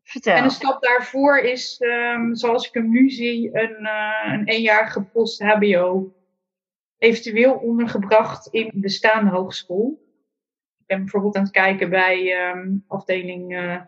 vertel. 0.02 0.34
En 0.34 0.44
een 0.44 0.50
stap 0.50 0.82
daarvoor 0.82 1.38
is, 1.38 1.80
um, 1.80 2.34
zoals 2.34 2.68
ik 2.68 2.74
hem 2.74 2.90
nu 2.90 3.10
zie, 3.10 3.58
een, 3.58 3.82
uh, 3.82 4.32
een 4.32 4.46
eenjarige 4.46 5.02
post-HBO. 5.02 6.14
Eventueel 6.98 7.52
ondergebracht 7.52 8.46
in 8.46 8.70
de 8.72 8.80
bestaande 8.80 9.30
hogeschool 9.30 10.09
ben 10.90 10.98
bijvoorbeeld 10.98 11.36
aan 11.36 11.42
het 11.42 11.52
kijken 11.52 11.90
bij 11.90 12.48
um, 12.50 12.84
afdeling 12.86 13.52
uh, 13.52 13.80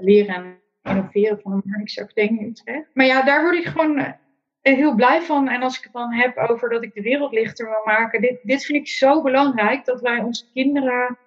leren 0.00 0.34
en 0.34 0.60
innoveren 0.82 1.40
van 1.40 1.52
de 1.52 1.62
Marnixse 1.64 2.02
Academie 2.02 2.48
Utrecht. 2.48 2.90
Maar 2.94 3.06
ja, 3.06 3.22
daar 3.22 3.42
word 3.42 3.56
ik 3.56 3.64
gewoon 3.64 3.98
uh, 3.98 4.12
heel 4.60 4.94
blij 4.94 5.22
van. 5.22 5.48
En 5.48 5.62
als 5.62 5.78
ik 5.78 5.84
het 5.84 5.92
dan 5.92 6.12
heb 6.12 6.36
over 6.36 6.68
dat 6.68 6.82
ik 6.82 6.94
de 6.94 7.02
wereld 7.02 7.32
lichter 7.32 7.66
wil 7.66 7.84
maken, 7.84 8.20
dit, 8.20 8.40
dit 8.42 8.64
vind 8.64 8.78
ik 8.78 8.88
zo 8.88 9.22
belangrijk 9.22 9.84
dat 9.84 10.00
wij 10.00 10.18
onze 10.18 10.50
kinderen 10.52 11.18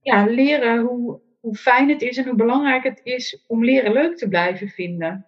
ja, 0.00 0.24
leren 0.24 0.78
hoe 0.78 1.20
hoe 1.40 1.54
fijn 1.54 1.88
het 1.88 2.02
is 2.02 2.16
en 2.16 2.24
hoe 2.24 2.34
belangrijk 2.34 2.82
het 2.82 3.00
is 3.02 3.44
om 3.46 3.64
leren 3.64 3.92
leuk 3.92 4.16
te 4.16 4.28
blijven 4.28 4.68
vinden. 4.68 5.26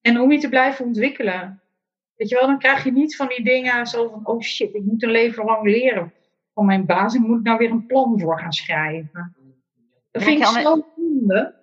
En 0.00 0.20
om 0.20 0.32
je 0.32 0.38
te 0.38 0.48
blijven 0.48 0.84
ontwikkelen. 0.84 1.62
Weet 2.16 2.28
je 2.28 2.34
wel, 2.34 2.46
dan 2.46 2.58
krijg 2.58 2.84
je 2.84 2.92
niet 2.92 3.16
van 3.16 3.28
die 3.28 3.44
dingen 3.44 3.86
zo 3.86 4.08
van, 4.08 4.26
oh 4.26 4.40
shit, 4.40 4.74
ik 4.74 4.84
moet 4.84 5.02
een 5.02 5.10
leven 5.10 5.44
lang 5.44 5.62
leren 5.62 6.12
van 6.54 6.66
mijn 6.66 6.86
baas. 6.86 7.14
Ik 7.14 7.20
moet 7.20 7.42
nou 7.42 7.58
weer 7.58 7.70
een 7.70 7.86
plan 7.86 8.20
voor 8.20 8.38
gaan 8.40 8.52
schrijven. 8.52 9.36
Dat 10.10 10.22
vind 10.22 10.40
ik 10.40 10.46
zo 10.46 10.82
zonde. 10.96 11.54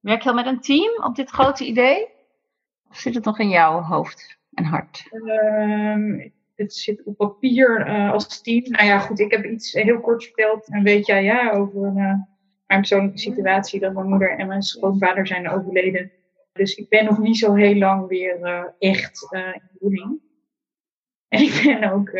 Werk 0.00 0.22
je 0.22 0.28
al 0.28 0.34
met 0.34 0.46
een 0.46 0.60
team 0.60 1.04
op 1.04 1.16
dit 1.16 1.30
grote 1.30 1.66
idee? 1.66 2.08
Of 2.90 2.96
zit 2.96 3.14
het 3.14 3.24
nog 3.24 3.38
in 3.38 3.48
jouw 3.48 3.80
hoofd 3.80 4.38
en 4.54 4.64
hart? 4.64 5.08
Ehm, 5.10 6.28
het 6.54 6.74
zit 6.74 7.02
op 7.04 7.16
papier 7.16 7.88
uh, 7.88 8.12
als 8.12 8.42
team. 8.42 8.70
Nou 8.70 8.86
ja, 8.86 8.98
goed, 8.98 9.20
ik 9.20 9.30
heb 9.30 9.44
iets 9.44 9.72
heel 9.72 10.00
kort 10.00 10.24
verteld. 10.24 10.68
En 10.68 10.82
weet 10.82 11.06
jij 11.06 11.24
ja 11.24 11.50
over 11.50 11.86
uh, 11.86 11.94
mijn 11.94 12.80
persoonlijke 12.80 13.18
situatie. 13.18 13.80
Dat 13.80 13.94
mijn 13.94 14.08
moeder 14.08 14.38
en 14.38 14.46
mijn 14.46 14.62
schoonvader 14.62 15.26
zijn 15.26 15.48
overleden. 15.48 16.10
Dus 16.52 16.74
ik 16.74 16.88
ben 16.88 17.04
nog 17.04 17.18
niet 17.18 17.38
zo 17.38 17.54
heel 17.54 17.74
lang 17.74 18.08
weer 18.08 18.38
uh, 18.40 18.64
echt 18.78 19.28
in 19.30 19.62
voeding. 19.78 20.20
En 21.34 21.40
ik 21.40 21.62
ben 21.64 21.92
ook 21.92 22.10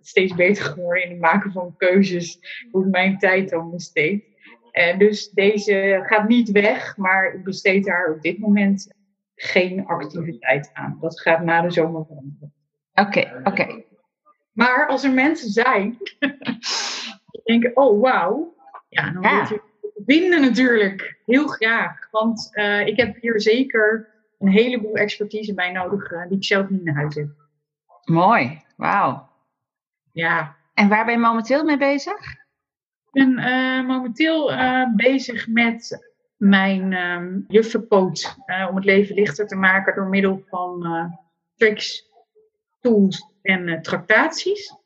steeds 0.00 0.34
beter 0.34 0.64
geworden 0.64 1.02
in 1.02 1.10
het 1.10 1.20
maken 1.20 1.52
van 1.52 1.74
keuzes. 1.76 2.38
Hoe 2.70 2.84
ik 2.84 2.90
mijn 2.90 3.18
tijd 3.18 3.50
dan 3.50 3.70
besteed. 3.70 4.24
En 4.70 4.98
dus 4.98 5.30
deze 5.30 6.00
gaat 6.06 6.28
niet 6.28 6.50
weg, 6.50 6.96
maar 6.96 7.34
ik 7.34 7.44
besteed 7.44 7.84
daar 7.84 8.12
op 8.12 8.22
dit 8.22 8.38
moment 8.38 8.92
geen 9.34 9.86
activiteit 9.86 10.70
aan. 10.72 10.98
Dat 11.00 11.20
gaat 11.20 11.44
na 11.44 11.60
de 11.60 11.70
zomer 11.70 12.04
veranderen. 12.06 12.52
Oké, 12.94 13.40
oké. 13.44 13.84
Maar 14.52 14.86
als 14.86 15.04
er 15.04 15.12
mensen 15.12 15.50
zijn 15.50 15.96
die 17.30 17.42
denken, 17.44 17.76
oh 17.76 18.00
wauw, 18.00 18.54
ja, 18.88 19.10
dan 19.10 19.22
ja. 19.22 19.46
je 19.48 19.60
vinden 20.06 20.40
natuurlijk 20.40 21.20
heel 21.26 21.46
graag. 21.46 22.08
Want 22.10 22.50
uh, 22.52 22.86
ik 22.86 22.96
heb 22.96 23.20
hier 23.20 23.40
zeker 23.40 24.08
een 24.38 24.48
heleboel 24.48 24.94
expertise 24.94 25.54
bij 25.54 25.72
nodig 25.72 26.08
die 26.28 26.36
ik 26.36 26.44
zelf 26.44 26.68
niet 26.68 26.86
in 26.86 26.94
huis 26.94 27.14
heb. 27.14 27.28
Mooi, 28.08 28.62
wauw. 28.76 29.28
Ja. 30.12 30.56
En 30.74 30.88
waar 30.88 31.04
ben 31.04 31.14
je 31.14 31.20
momenteel 31.20 31.64
mee 31.64 31.76
bezig? 31.76 32.32
Ik 33.12 33.12
ben 33.12 33.38
uh, 33.38 33.86
momenteel 33.86 34.52
bezig 34.96 35.48
met 35.48 36.06
mijn 36.36 36.92
um, 36.92 37.44
juffenpoot 37.48 38.36
om 38.68 38.76
het 38.76 38.84
leven 38.84 39.14
lichter 39.14 39.46
te 39.46 39.56
maken 39.56 39.94
door 39.94 40.06
middel 40.06 40.42
van 40.46 40.86
tricks, 41.56 42.10
tools 42.80 43.32
en 43.42 43.82
tractaties. 43.82 44.76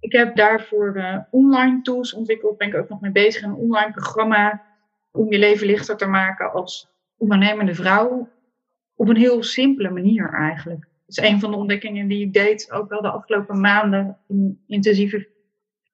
Ik 0.00 0.12
heb 0.12 0.36
daarvoor 0.36 0.96
uh, 0.96 1.18
online 1.30 1.82
tools 1.82 2.14
ontwikkeld, 2.14 2.58
ben 2.58 2.68
ik 2.68 2.74
ook 2.74 2.88
nog 2.88 3.00
mee 3.00 3.12
bezig. 3.12 3.42
Een 3.42 3.54
online 3.54 3.92
programma 3.92 4.62
om 5.10 5.32
je 5.32 5.38
leven 5.38 5.66
lichter 5.66 5.96
te 5.96 6.06
maken 6.06 6.52
als 6.52 6.88
ondernemende 7.16 7.74
vrouw. 7.74 8.28
Op 8.94 9.08
een 9.08 9.16
heel 9.16 9.42
simpele 9.42 9.90
manier 9.90 10.32
eigenlijk. 10.32 10.92
Is 11.18 11.28
een 11.28 11.40
van 11.40 11.50
de 11.50 11.56
ontdekkingen 11.56 12.08
die 12.08 12.26
ik 12.26 12.32
deed, 12.32 12.72
ook 12.72 12.88
wel 12.88 13.02
de 13.02 13.10
afgelopen 13.10 13.60
maanden 13.60 14.18
in 14.28 14.62
intensieve 14.66 15.28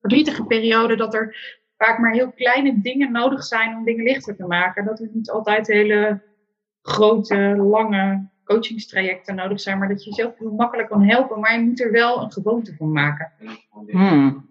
verdrietige 0.00 0.45
periode, 0.45 0.97
dat 0.97 1.15
er 1.15 1.57
vaak 1.77 1.99
maar 1.99 2.12
heel 2.12 2.33
kleine 2.33 2.81
dingen 2.81 3.12
nodig 3.12 3.45
zijn 3.45 3.77
om 3.77 3.85
dingen 3.85 4.05
lichter 4.05 4.37
te 4.37 4.47
maken. 4.47 4.85
Dat 4.85 5.00
er 5.00 5.09
niet 5.12 5.31
altijd 5.31 5.67
hele 5.67 6.23
grote, 6.83 7.37
lange 7.57 8.29
coachingstrajecten 8.45 9.35
nodig 9.35 9.61
zijn, 9.61 9.79
maar 9.79 9.89
dat 9.89 10.05
je 10.05 10.11
jezelf 10.11 10.39
heel 10.39 10.53
makkelijk 10.53 10.89
kan 10.89 11.03
helpen, 11.03 11.41
maar 11.41 11.53
je 11.53 11.65
moet 11.65 11.81
er 11.81 11.91
wel 11.91 12.23
een 12.23 12.33
gewoonte 12.33 12.75
van 12.77 12.93
maken. 12.93 13.33
Hmm. 13.87 14.49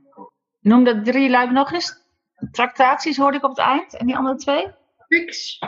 Noem 0.60 0.84
dat 0.84 1.06
drie 1.06 1.30
luiden 1.30 1.56
nog 1.56 1.74
eens. 1.74 2.08
Tractaties 2.52 3.18
hoorde 3.18 3.38
ik 3.38 3.44
op 3.44 3.50
het 3.50 3.60
eind 3.60 3.98
en 3.98 4.06
die 4.06 4.18
andere 4.18 4.36
twee? 4.36 4.68
Tricks, 5.08 5.60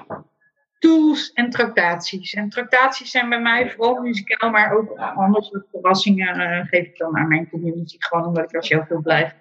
tools 0.82 1.34
en 1.34 1.50
tractaties. 1.50 2.34
En 2.34 2.50
tractaties 2.50 3.12
zijn 3.12 3.30
bij 3.30 3.42
mij 3.42 3.72
vooral 3.72 4.02
muzikaal, 4.02 4.50
maar 4.50 4.74
ook 4.78 4.98
andere 4.98 5.44
soort 5.44 5.68
verrassingen 5.72 6.40
uh, 6.40 6.66
geef 6.66 6.86
ik 6.86 6.98
dan 6.98 7.18
aan 7.18 7.28
mijn 7.28 7.50
community, 7.50 7.96
gewoon 8.00 8.26
omdat 8.26 8.44
ik 8.44 8.56
er 8.56 8.66
zelf 8.66 8.88
wil 8.88 9.02
blijven. 9.02 9.38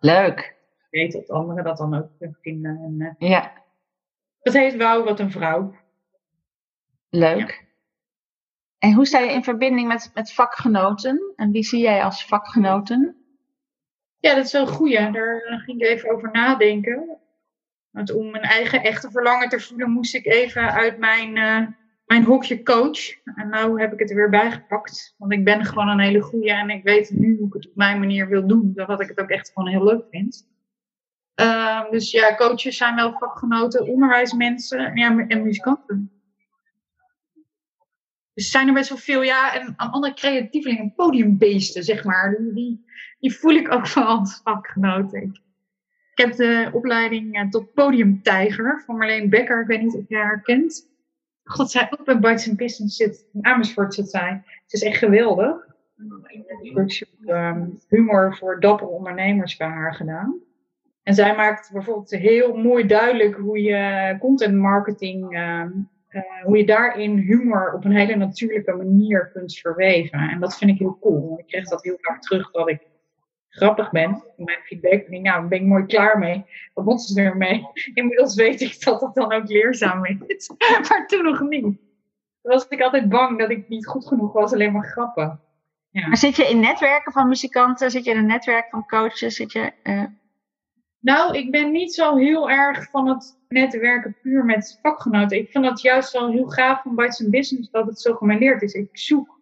Leuk. 0.00 0.38
Ik 0.90 1.00
weet 1.00 1.12
dat 1.12 1.30
anderen 1.30 1.64
dat 1.64 1.76
dan 1.76 1.94
ook 1.94 2.08
vinden. 2.40 2.80
En, 2.82 3.16
uh, 3.18 3.30
ja. 3.30 3.52
Dat 4.42 4.54
heet 4.54 4.76
Wauw, 4.76 5.04
wat 5.04 5.20
een 5.20 5.30
vrouw. 5.30 5.74
Leuk. 7.10 7.68
En 8.78 8.92
hoe 8.92 9.06
sta 9.06 9.18
je 9.18 9.32
in 9.32 9.44
verbinding 9.44 9.88
met, 9.88 10.10
met 10.14 10.32
vakgenoten? 10.32 11.32
En 11.36 11.50
wie 11.50 11.64
zie 11.64 11.80
jij 11.80 12.04
als 12.04 12.24
vakgenoten? 12.24 13.16
Ja, 14.18 14.34
dat 14.34 14.44
is 14.44 14.52
wel 14.52 14.62
een 14.62 14.68
goeie. 14.68 15.10
Daar 15.10 15.62
ging 15.64 15.80
ik 15.80 15.86
even 15.86 16.10
over 16.10 16.30
nadenken. 16.30 17.19
Want 17.90 18.14
om 18.14 18.30
mijn 18.30 18.42
eigen 18.42 18.82
echte 18.82 19.10
verlangen 19.10 19.48
te 19.48 19.60
voelen, 19.60 19.90
moest 19.90 20.14
ik 20.14 20.26
even 20.26 20.72
uit 20.72 20.98
mijn, 20.98 21.36
uh, 21.36 21.66
mijn 22.04 22.24
hokje 22.24 22.62
coach. 22.62 23.22
En 23.24 23.48
nu 23.48 23.80
heb 23.80 23.92
ik 23.92 23.98
het 23.98 24.10
er 24.10 24.16
weer 24.16 24.30
bijgepakt. 24.30 25.14
Want 25.18 25.32
ik 25.32 25.44
ben 25.44 25.64
gewoon 25.64 25.88
een 25.88 26.00
hele 26.00 26.20
goeie 26.20 26.52
en 26.52 26.70
ik 26.70 26.82
weet 26.82 27.10
nu 27.10 27.36
hoe 27.36 27.46
ik 27.46 27.52
het 27.52 27.68
op 27.68 27.76
mijn 27.76 27.98
manier 27.98 28.28
wil 28.28 28.46
doen. 28.46 28.72
Dat 28.74 29.00
ik 29.00 29.08
het 29.08 29.20
ook 29.20 29.30
echt 29.30 29.50
gewoon 29.52 29.68
heel 29.68 29.84
leuk 29.84 30.04
vind. 30.10 30.48
Uh, 31.40 31.90
dus 31.90 32.10
ja, 32.10 32.34
coaches 32.34 32.76
zijn 32.76 32.94
wel 32.94 33.12
vakgenoten, 33.18 33.88
onderwijsmensen 33.88 34.96
ja, 34.96 35.18
en 35.18 35.42
muzikanten. 35.42 36.12
Dus 38.34 38.50
zijn 38.50 38.68
er 38.68 38.74
best 38.74 38.88
wel 38.88 38.98
veel, 38.98 39.22
ja, 39.22 39.54
en 39.54 39.76
andere 39.76 40.14
creatievelingen, 40.14 40.94
podiumbeesten, 40.94 41.84
zeg 41.84 42.04
maar. 42.04 42.38
Die, 42.54 42.84
die 43.18 43.34
voel 43.34 43.54
ik 43.54 43.72
ook 43.72 43.92
wel 43.92 44.04
als 44.04 44.40
vakgenoten. 44.44 45.42
Ik 46.20 46.26
heb 46.26 46.36
de 46.36 46.70
opleiding 46.72 47.36
uh, 47.36 47.48
tot 47.48 47.74
podiumtijger 47.74 48.82
van 48.86 48.96
Marleen 48.96 49.28
Becker. 49.28 49.60
Ik 49.60 49.66
weet 49.66 49.82
niet 49.82 49.94
of 49.94 50.04
je 50.08 50.16
haar 50.16 50.42
kent. 50.42 50.88
God, 51.44 51.70
zij 51.70 51.88
ook 51.90 52.04
bij 52.04 52.18
Bites 52.18 52.54
Business 52.54 52.96
zit. 52.96 53.28
In 53.32 53.46
Amersfoort 53.46 53.94
zit 53.94 54.10
zij. 54.10 54.42
Het 54.62 54.72
is 54.72 54.82
echt 54.82 54.98
geweldig. 54.98 55.66
Workshop 56.72 57.08
um, 57.26 57.78
humor 57.88 58.36
voor 58.36 58.60
dappere 58.60 58.90
ondernemers 58.90 59.56
bij 59.56 59.68
haar 59.68 59.94
gedaan. 59.94 60.40
En 61.02 61.14
zij 61.14 61.36
maakt 61.36 61.70
bijvoorbeeld 61.72 62.10
heel 62.10 62.56
mooi 62.56 62.86
duidelijk 62.86 63.36
hoe 63.36 63.62
je 63.62 64.16
content 64.18 64.54
marketing 64.54 65.38
um, 65.38 65.88
uh, 66.10 66.22
hoe 66.44 66.56
je 66.56 66.66
daarin 66.66 67.16
humor 67.16 67.72
op 67.74 67.84
een 67.84 67.96
hele 67.96 68.16
natuurlijke 68.16 68.72
manier 68.72 69.30
kunt 69.32 69.58
verweven. 69.58 70.18
En 70.18 70.40
dat 70.40 70.58
vind 70.58 70.70
ik 70.70 70.78
heel 70.78 70.98
cool. 71.00 71.38
Ik 71.38 71.46
kreeg 71.46 71.68
dat 71.68 71.82
heel 71.82 71.98
vaak 72.00 72.22
terug 72.22 72.50
dat 72.50 72.68
ik 72.68 72.88
grappig 73.50 73.90
ben. 73.90 74.24
Mijn 74.36 74.58
feedback. 74.64 75.08
Nou, 75.08 75.22
daar 75.22 75.48
ben 75.48 75.60
ik 75.60 75.66
mooi 75.66 75.86
klaar 75.86 76.18
mee. 76.18 76.44
Wat 76.74 76.84
moet 76.84 77.02
ze 77.02 77.22
ermee? 77.22 77.66
Inmiddels 77.94 78.34
weet 78.34 78.60
ik 78.60 78.84
dat 78.84 79.00
dat 79.00 79.14
dan 79.14 79.32
ook 79.32 79.48
leerzaam 79.48 80.04
is. 80.04 80.50
maar 80.88 81.06
toen 81.06 81.24
nog 81.24 81.40
niet. 81.40 81.62
Toen 81.62 82.52
was 82.52 82.68
ik 82.68 82.80
altijd 82.80 83.08
bang 83.08 83.38
dat 83.38 83.50
ik 83.50 83.68
niet 83.68 83.86
goed 83.86 84.06
genoeg 84.06 84.32
was, 84.32 84.52
alleen 84.52 84.72
maar 84.72 84.86
grappen. 84.86 85.40
Ja. 85.90 86.08
Maar 86.08 86.16
zit 86.16 86.36
je 86.36 86.48
in 86.48 86.60
netwerken 86.60 87.12
van 87.12 87.28
muzikanten? 87.28 87.90
Zit 87.90 88.04
je 88.04 88.10
in 88.10 88.16
een 88.16 88.26
netwerk 88.26 88.68
van 88.70 88.86
coaches? 88.86 89.34
Zit 89.34 89.52
je, 89.52 89.72
uh... 89.82 90.04
Nou, 91.00 91.36
ik 91.36 91.50
ben 91.50 91.70
niet 91.70 91.94
zo 91.94 92.16
heel 92.16 92.50
erg 92.50 92.90
van 92.90 93.08
het 93.08 93.38
netwerken 93.48 94.16
puur 94.22 94.44
met 94.44 94.78
vakgenoten. 94.82 95.38
Ik 95.38 95.50
vind 95.50 95.64
dat 95.64 95.80
juist 95.80 96.12
wel 96.12 96.30
heel 96.30 96.48
gaaf 96.48 96.82
van 96.82 96.94
Bites 96.94 97.28
Business 97.28 97.70
dat 97.70 97.86
het 97.86 98.00
zo 98.00 98.14
gemêleerd 98.14 98.62
is. 98.62 98.72
Ik 98.72 98.88
zoek 98.92 99.39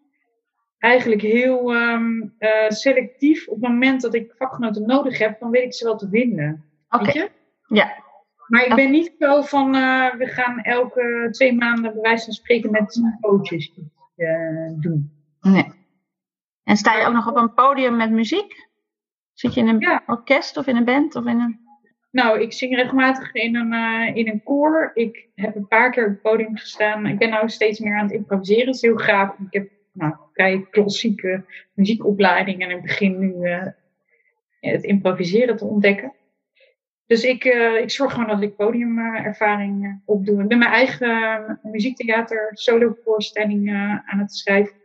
eigenlijk 0.78 1.20
heel 1.20 1.74
um, 1.74 2.34
uh, 2.38 2.68
selectief 2.68 3.48
op 3.48 3.60
het 3.60 3.70
moment 3.70 4.00
dat 4.00 4.14
ik 4.14 4.34
vakgenoten 4.36 4.86
nodig 4.86 5.18
heb, 5.18 5.40
dan 5.40 5.50
weet 5.50 5.64
ik 5.64 5.74
ze 5.74 5.84
wel 5.84 5.96
te 5.96 6.08
vinden. 6.08 6.64
Oké. 6.88 7.08
Okay. 7.08 7.28
Ja. 7.66 8.06
Maar 8.46 8.66
ik 8.66 8.74
ben 8.74 8.90
niet 8.90 9.14
zo 9.18 9.42
van, 9.42 9.74
uh, 9.74 10.14
we 10.14 10.26
gaan 10.26 10.60
elke 10.60 11.28
twee 11.30 11.54
maanden 11.54 11.92
bij 11.92 12.02
wijze 12.02 12.24
van 12.24 12.32
spreken 12.32 12.70
met 12.70 12.90
tien 12.90 13.18
coaches 13.20 13.72
uh, 14.16 14.72
doen. 14.80 15.12
Nee. 15.40 15.72
En 16.64 16.76
sta 16.76 16.98
je 16.98 17.06
ook 17.06 17.12
nog 17.12 17.28
op 17.28 17.36
een 17.36 17.54
podium 17.54 17.96
met 17.96 18.10
muziek? 18.10 18.68
Zit 19.32 19.54
je 19.54 19.60
in 19.60 19.68
een 19.68 19.80
ja. 19.80 20.02
orkest 20.06 20.56
of 20.56 20.66
in 20.66 20.76
een 20.76 20.84
band 20.84 21.16
of 21.16 21.26
in 21.26 21.40
een... 21.40 21.66
Nou, 22.10 22.40
ik 22.40 22.52
zing 22.52 22.74
regelmatig 22.74 23.32
in 23.32 23.56
een, 23.56 23.72
uh, 23.72 24.16
in 24.16 24.28
een 24.28 24.42
koor. 24.42 24.90
Ik 24.94 25.28
heb 25.34 25.56
een 25.56 25.68
paar 25.68 25.90
keer 25.90 26.04
op 26.04 26.10
het 26.10 26.22
podium 26.22 26.56
gestaan. 26.56 27.06
Ik 27.06 27.18
ben 27.18 27.30
nou 27.30 27.48
steeds 27.48 27.78
meer 27.78 27.96
aan 27.96 28.04
het 28.04 28.12
improviseren. 28.12 28.66
Dat 28.66 28.74
is 28.74 28.82
heel 28.82 28.96
gaaf. 28.96 29.34
Ik 29.38 29.52
heb 29.52 29.70
nou, 29.98 30.14
vrij 30.32 30.66
klassieke 30.70 31.44
muziekopleiding 31.72 32.62
en 32.62 32.70
ik 32.70 32.82
begin 32.82 33.18
nu 33.18 33.34
uh, 33.34 33.66
het 34.60 34.82
improviseren 34.82 35.56
te 35.56 35.64
ontdekken. 35.64 36.12
Dus 37.06 37.24
ik, 37.24 37.44
uh, 37.44 37.80
ik 37.80 37.90
zorg 37.90 38.12
gewoon 38.12 38.28
dat 38.28 38.42
ik 38.42 38.56
podiumervaring 38.56 40.02
opdoe. 40.04 40.42
Ik 40.42 40.48
ben 40.48 40.58
mijn 40.58 40.70
eigen 40.70 41.60
muziektheater 41.62 42.50
solo 42.52 42.96
voorstelling 43.04 43.70
aan 44.04 44.18
het 44.18 44.34
schrijven. 44.34 44.76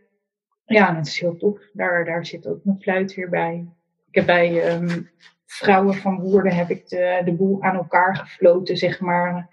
Ja, 0.66 0.94
dat 0.94 1.08
is 1.08 1.20
heel 1.20 1.38
tof. 1.38 1.60
Daar, 1.74 2.06
daar 2.06 2.26
zit 2.26 2.48
ook 2.48 2.64
mijn 2.64 2.82
fluit 2.82 3.16
weer 3.16 3.30
bij. 3.30 3.68
Ik 4.08 4.16
heb 4.16 4.26
bij 4.26 4.76
um, 4.76 5.10
Vrouwen 5.46 5.96
van 5.96 6.20
Woerden 6.20 6.56
heb 6.56 6.70
ik 6.70 6.88
de, 6.90 7.22
de 7.26 7.34
boel 7.34 7.62
aan 7.62 7.76
elkaar 7.76 8.16
gefloten, 8.16 8.78
zeg 8.78 9.00
maar. 9.00 9.50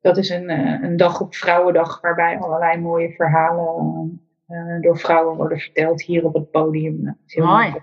Dat 0.00 0.16
is 0.16 0.28
een, 0.28 0.48
eh, 0.48 0.82
een 0.82 0.96
dag 0.96 1.20
op 1.20 1.34
Vrouwendag 1.34 2.00
waarbij 2.00 2.38
allerlei 2.38 2.80
mooie 2.80 3.12
verhalen 3.12 4.20
uh, 4.50 4.80
door 4.80 4.98
vrouwen 4.98 5.36
worden 5.36 5.58
verteld 5.58 6.02
hier 6.02 6.24
op 6.24 6.34
het 6.34 6.50
podium. 6.50 7.18
Mooi. 7.34 7.74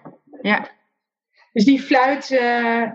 Ja. 0.42 0.70
Dus 1.54 1.66
die 1.66 1.82
fluit, 1.82 2.32
uh, 2.32 2.92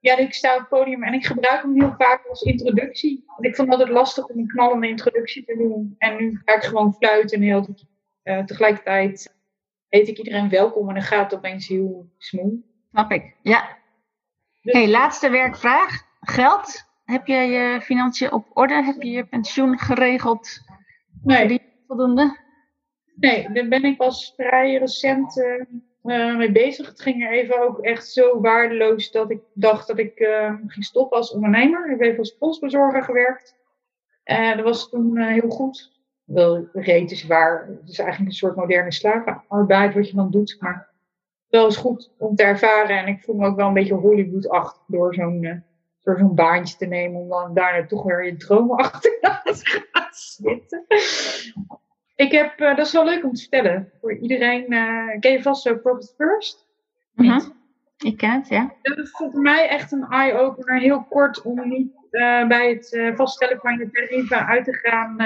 Ja, 0.00 0.16
ik 0.16 0.34
sta 0.34 0.52
op 0.52 0.58
het 0.58 0.68
podium 0.68 1.02
en 1.02 1.12
ik 1.12 1.26
gebruik 1.26 1.62
hem 1.62 1.74
heel 1.74 1.94
vaak 1.98 2.26
als 2.28 2.42
introductie. 2.42 3.22
Want 3.26 3.44
ik 3.44 3.56
vond 3.56 3.68
het 3.68 3.78
altijd 3.78 3.96
lastig 3.96 4.26
om 4.26 4.38
een 4.38 4.46
knallende 4.46 4.88
introductie 4.88 5.44
te 5.44 5.56
doen. 5.56 5.94
En 5.98 6.16
nu 6.16 6.40
ga 6.44 6.54
ik 6.54 6.62
gewoon 6.62 6.94
fluiten 6.94 7.36
en 7.36 7.42
heel 7.42 7.66
uh, 8.24 8.44
tegelijkertijd 8.44 9.36
heet 9.88 10.08
ik 10.08 10.18
iedereen 10.18 10.48
welkom 10.48 10.88
en 10.88 10.94
dan 10.94 11.02
gaat 11.02 11.30
het 11.30 11.38
opeens 11.38 11.68
heel 11.68 12.10
smooth. 12.18 12.60
Snap 12.90 13.10
ik, 13.10 13.36
ja. 13.42 13.78
Dus... 14.62 14.72
hey, 14.72 14.88
laatste 14.88 15.30
werkvraag. 15.30 16.02
Geld? 16.20 16.90
Heb 17.04 17.26
je 17.26 17.34
je 17.34 17.80
financiën 17.80 18.32
op 18.32 18.46
orde? 18.52 18.84
Heb 18.84 19.02
je 19.02 19.10
je 19.10 19.26
pensioen 19.26 19.78
geregeld? 19.78 20.60
Nee. 21.22 21.60
Voldoende? 21.86 22.40
Nee, 23.14 23.52
daar 23.52 23.68
ben 23.68 23.84
ik 23.84 23.96
pas 23.96 24.32
vrij 24.36 24.76
recent 24.76 25.36
uh, 26.02 26.36
mee 26.36 26.52
bezig. 26.52 26.88
Het 26.88 27.00
ging 27.00 27.24
er 27.24 27.32
even 27.32 27.62
ook 27.62 27.78
echt 27.78 28.06
zo 28.06 28.40
waardeloos 28.40 29.10
dat 29.10 29.30
ik 29.30 29.40
dacht 29.52 29.86
dat 29.86 29.98
ik 29.98 30.20
uh, 30.20 30.54
ging 30.66 30.84
stoppen 30.84 31.18
als 31.18 31.32
ondernemer. 31.32 31.84
Ik 31.84 31.90
heb 31.90 32.00
even 32.00 32.18
als 32.18 32.36
postbezorger 32.36 33.02
gewerkt. 33.02 33.60
En 34.24 34.56
dat 34.56 34.64
was 34.64 34.88
toen 34.88 35.18
heel 35.18 35.48
goed. 35.48 36.00
Wel 36.24 36.68
reet 36.72 37.10
is 37.10 37.26
waar. 37.26 37.66
Het 37.66 37.88
is 37.88 37.98
eigenlijk 37.98 38.30
een 38.30 38.36
soort 38.36 38.56
moderne 38.56 38.92
slavenarbeid 38.92 39.94
wat 39.94 40.08
je 40.08 40.16
dan 40.16 40.30
doet. 40.30 40.56
Maar 40.60 40.88
wel 41.48 41.66
is 41.66 41.76
goed 41.76 42.12
om 42.18 42.34
te 42.34 42.42
ervaren. 42.42 42.98
En 42.98 43.06
ik 43.06 43.22
voel 43.22 43.36
me 43.36 43.46
ook 43.46 43.56
wel 43.56 43.66
een 43.66 43.74
beetje 43.74 43.94
Hollywood-achtig 43.94 44.82
door 44.86 45.14
zo'n 45.14 45.64
zo'n 45.98 46.34
baantje 46.34 46.76
te 46.76 46.86
nemen. 46.86 47.20
Om 47.20 47.28
dan 47.28 47.54
daarna 47.54 47.86
toch 47.86 48.02
weer 48.02 48.24
je 48.24 48.36
dromen 48.36 48.76
achterna 48.76 49.42
te 49.42 49.88
gaan 49.92 50.12
zitten. 50.12 50.84
Ik 52.14 52.32
heb, 52.32 52.60
uh, 52.60 52.76
dat 52.76 52.86
is 52.86 52.92
wel 52.92 53.04
leuk 53.04 53.24
om 53.24 53.32
te 53.32 53.40
vertellen. 53.40 53.92
Voor 54.00 54.16
iedereen, 54.16 54.72
uh, 54.72 55.20
ken 55.20 55.32
je 55.32 55.42
vast 55.42 55.62
zo 55.62 55.76
Profit 55.76 56.14
First? 56.16 56.66
Mm 57.14 57.28
-hmm. 57.28 57.60
Ik 57.98 58.16
ken 58.16 58.30
het, 58.30 58.48
ja. 58.48 58.74
Dat 58.82 58.98
is 58.98 59.10
voor 59.10 59.40
mij 59.40 59.68
echt 59.68 59.92
een 59.92 60.06
eye-opener. 60.10 60.80
Heel 60.80 61.02
kort 61.02 61.42
om 61.42 61.68
niet 61.68 61.92
uh, 62.10 62.46
bij 62.46 62.68
het 62.70 63.14
vaststellen 63.16 63.58
van 63.60 63.78
je 63.78 63.90
tarieven 63.90 64.46
uit 64.46 64.64
te 64.64 64.72
gaan 64.72 65.16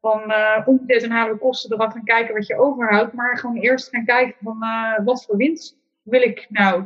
van 0.00 0.34
omzet 0.64 1.02
en 1.02 1.10
halen 1.10 1.38
kosten 1.38 1.72
eraf 1.72 1.94
en 1.94 2.04
kijken 2.04 2.34
wat 2.34 2.46
je 2.46 2.58
overhoudt. 2.58 3.12
Maar 3.12 3.38
gewoon 3.38 3.56
eerst 3.56 3.88
gaan 3.88 4.04
kijken 4.04 4.34
van 4.42 4.58
wat 5.04 5.24
voor 5.24 5.36
winst 5.36 5.78
wil 6.02 6.22
ik 6.22 6.46
nou 6.48 6.84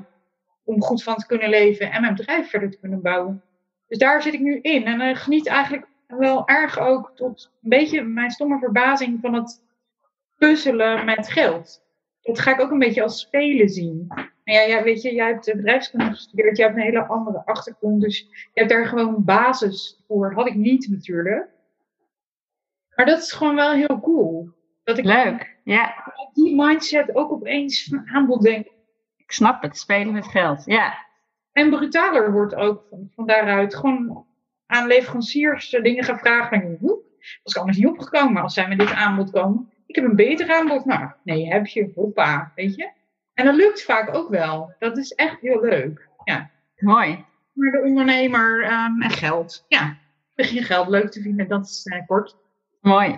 om 0.64 0.82
goed 0.82 1.02
van 1.02 1.16
te 1.16 1.26
kunnen 1.26 1.48
leven 1.48 1.90
en 1.90 2.00
mijn 2.00 2.14
bedrijf 2.14 2.50
verder 2.50 2.70
te 2.70 2.78
kunnen 2.78 3.02
bouwen. 3.02 3.42
Dus 3.88 3.98
daar 3.98 4.22
zit 4.22 4.34
ik 4.34 4.40
nu 4.40 4.58
in. 4.60 4.84
En 4.84 5.16
geniet 5.16 5.46
eigenlijk 5.46 5.86
wel 6.16 6.48
erg 6.48 6.78
ook 6.78 7.12
tot 7.14 7.50
een 7.62 7.68
beetje 7.68 8.02
mijn 8.02 8.30
stomme 8.30 8.58
verbazing 8.58 9.20
van 9.20 9.34
het 9.34 9.62
puzzelen 10.36 11.04
met 11.04 11.28
geld. 11.28 11.86
Dat 12.22 12.38
ga 12.38 12.52
ik 12.52 12.60
ook 12.60 12.70
een 12.70 12.78
beetje 12.78 13.02
als 13.02 13.20
spelen 13.20 13.68
zien. 13.68 14.06
En 14.44 14.54
ja, 14.54 14.60
ja, 14.60 14.82
weet 14.82 15.02
je, 15.02 15.14
jij 15.14 15.26
hebt 15.26 15.44
bedrijfskunde 15.44 16.10
gestudeerd, 16.10 16.56
je 16.56 16.62
hebt 16.62 16.76
een 16.76 16.82
hele 16.82 17.06
andere 17.06 17.42
achtergrond, 17.44 18.00
dus 18.00 18.18
je 18.28 18.50
hebt 18.52 18.70
daar 18.70 18.86
gewoon 18.86 19.24
basis 19.24 20.04
voor. 20.06 20.32
Had 20.34 20.46
ik 20.46 20.54
niet 20.54 20.88
natuurlijk. 20.88 21.48
Maar 22.94 23.06
dat 23.06 23.18
is 23.18 23.32
gewoon 23.32 23.54
wel 23.54 23.72
heel 23.72 24.00
cool. 24.00 24.50
Dat 24.84 24.98
ik 24.98 25.04
Leuk, 25.04 25.58
ja. 25.64 26.12
Die 26.32 26.56
mindset 26.56 27.14
ook 27.14 27.32
opeens 27.32 27.84
van 27.84 28.08
aanbod 28.08 28.42
denk. 28.42 28.66
Ik 29.16 29.32
snap 29.32 29.62
het, 29.62 29.78
spelen 29.78 30.12
met 30.12 30.26
geld, 30.26 30.64
ja. 30.64 31.06
En 31.52 31.70
brutaler 31.70 32.32
wordt 32.32 32.54
ook 32.54 32.86
van, 32.90 33.10
van 33.14 33.26
daaruit. 33.26 33.74
Gewoon 33.74 34.26
aan 34.68 34.86
leveranciers 34.86 35.70
dingen 35.70 36.04
gaan 36.04 36.18
vragen. 36.18 36.62
En 36.62 36.76
hoe? 36.80 37.06
Dat 37.18 37.54
is 37.54 37.56
anders 37.56 37.76
niet 37.78 37.86
opgekomen 37.86 38.42
als 38.42 38.54
zij 38.54 38.68
met 38.68 38.78
dit 38.78 38.92
aanbod 38.92 39.30
komen. 39.30 39.72
Ik 39.86 39.94
heb 39.94 40.04
een 40.04 40.16
beter 40.16 40.54
aanbod. 40.54 40.84
Nou, 40.84 41.10
nee, 41.24 41.46
heb 41.46 41.66
je. 41.66 41.92
Hoppa, 41.94 42.52
weet 42.54 42.74
je. 42.74 42.90
En 43.34 43.44
dat 43.44 43.54
lukt 43.54 43.82
vaak 43.82 44.16
ook 44.16 44.28
wel. 44.28 44.74
Dat 44.78 44.98
is 44.98 45.12
echt 45.12 45.40
heel 45.40 45.60
leuk. 45.60 46.08
Ja. 46.24 46.50
Mooi. 46.76 47.24
Maar 47.52 47.70
de 47.70 47.82
ondernemer 47.82 48.72
um, 48.72 49.02
en 49.02 49.10
geld. 49.10 49.64
Ja, 49.68 49.96
begin 50.34 50.62
geld 50.62 50.88
leuk 50.88 51.10
te 51.10 51.20
vinden. 51.20 51.48
Dat 51.48 51.66
is 51.66 51.86
uh, 51.86 52.06
kort. 52.06 52.36
Mooi. 52.80 53.08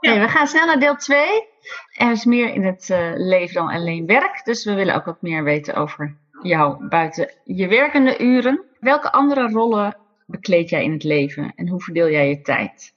Ja. 0.00 0.10
Hey, 0.10 0.20
we 0.20 0.28
gaan 0.28 0.46
snel 0.46 0.66
naar 0.66 0.80
deel 0.80 0.96
2. 0.96 1.48
Er 1.96 2.10
is 2.10 2.24
meer 2.24 2.54
in 2.54 2.64
het 2.64 2.88
uh, 2.88 3.12
leven 3.14 3.54
dan 3.54 3.68
alleen 3.68 4.06
werk. 4.06 4.44
Dus 4.44 4.64
we 4.64 4.74
willen 4.74 4.94
ook 4.94 5.04
wat 5.04 5.22
meer 5.22 5.44
weten 5.44 5.74
over 5.74 6.16
jou 6.42 6.88
buiten 6.88 7.30
je 7.44 7.68
werkende 7.68 8.18
uren. 8.18 8.64
Welke 8.80 9.12
andere 9.12 9.48
rollen 9.48 9.96
bekleed 10.26 10.68
jij 10.68 10.84
in 10.84 10.92
het 10.92 11.04
leven 11.04 11.52
en 11.54 11.68
hoe 11.68 11.82
verdeel 11.82 12.10
jij 12.10 12.28
je 12.28 12.40
tijd? 12.40 12.94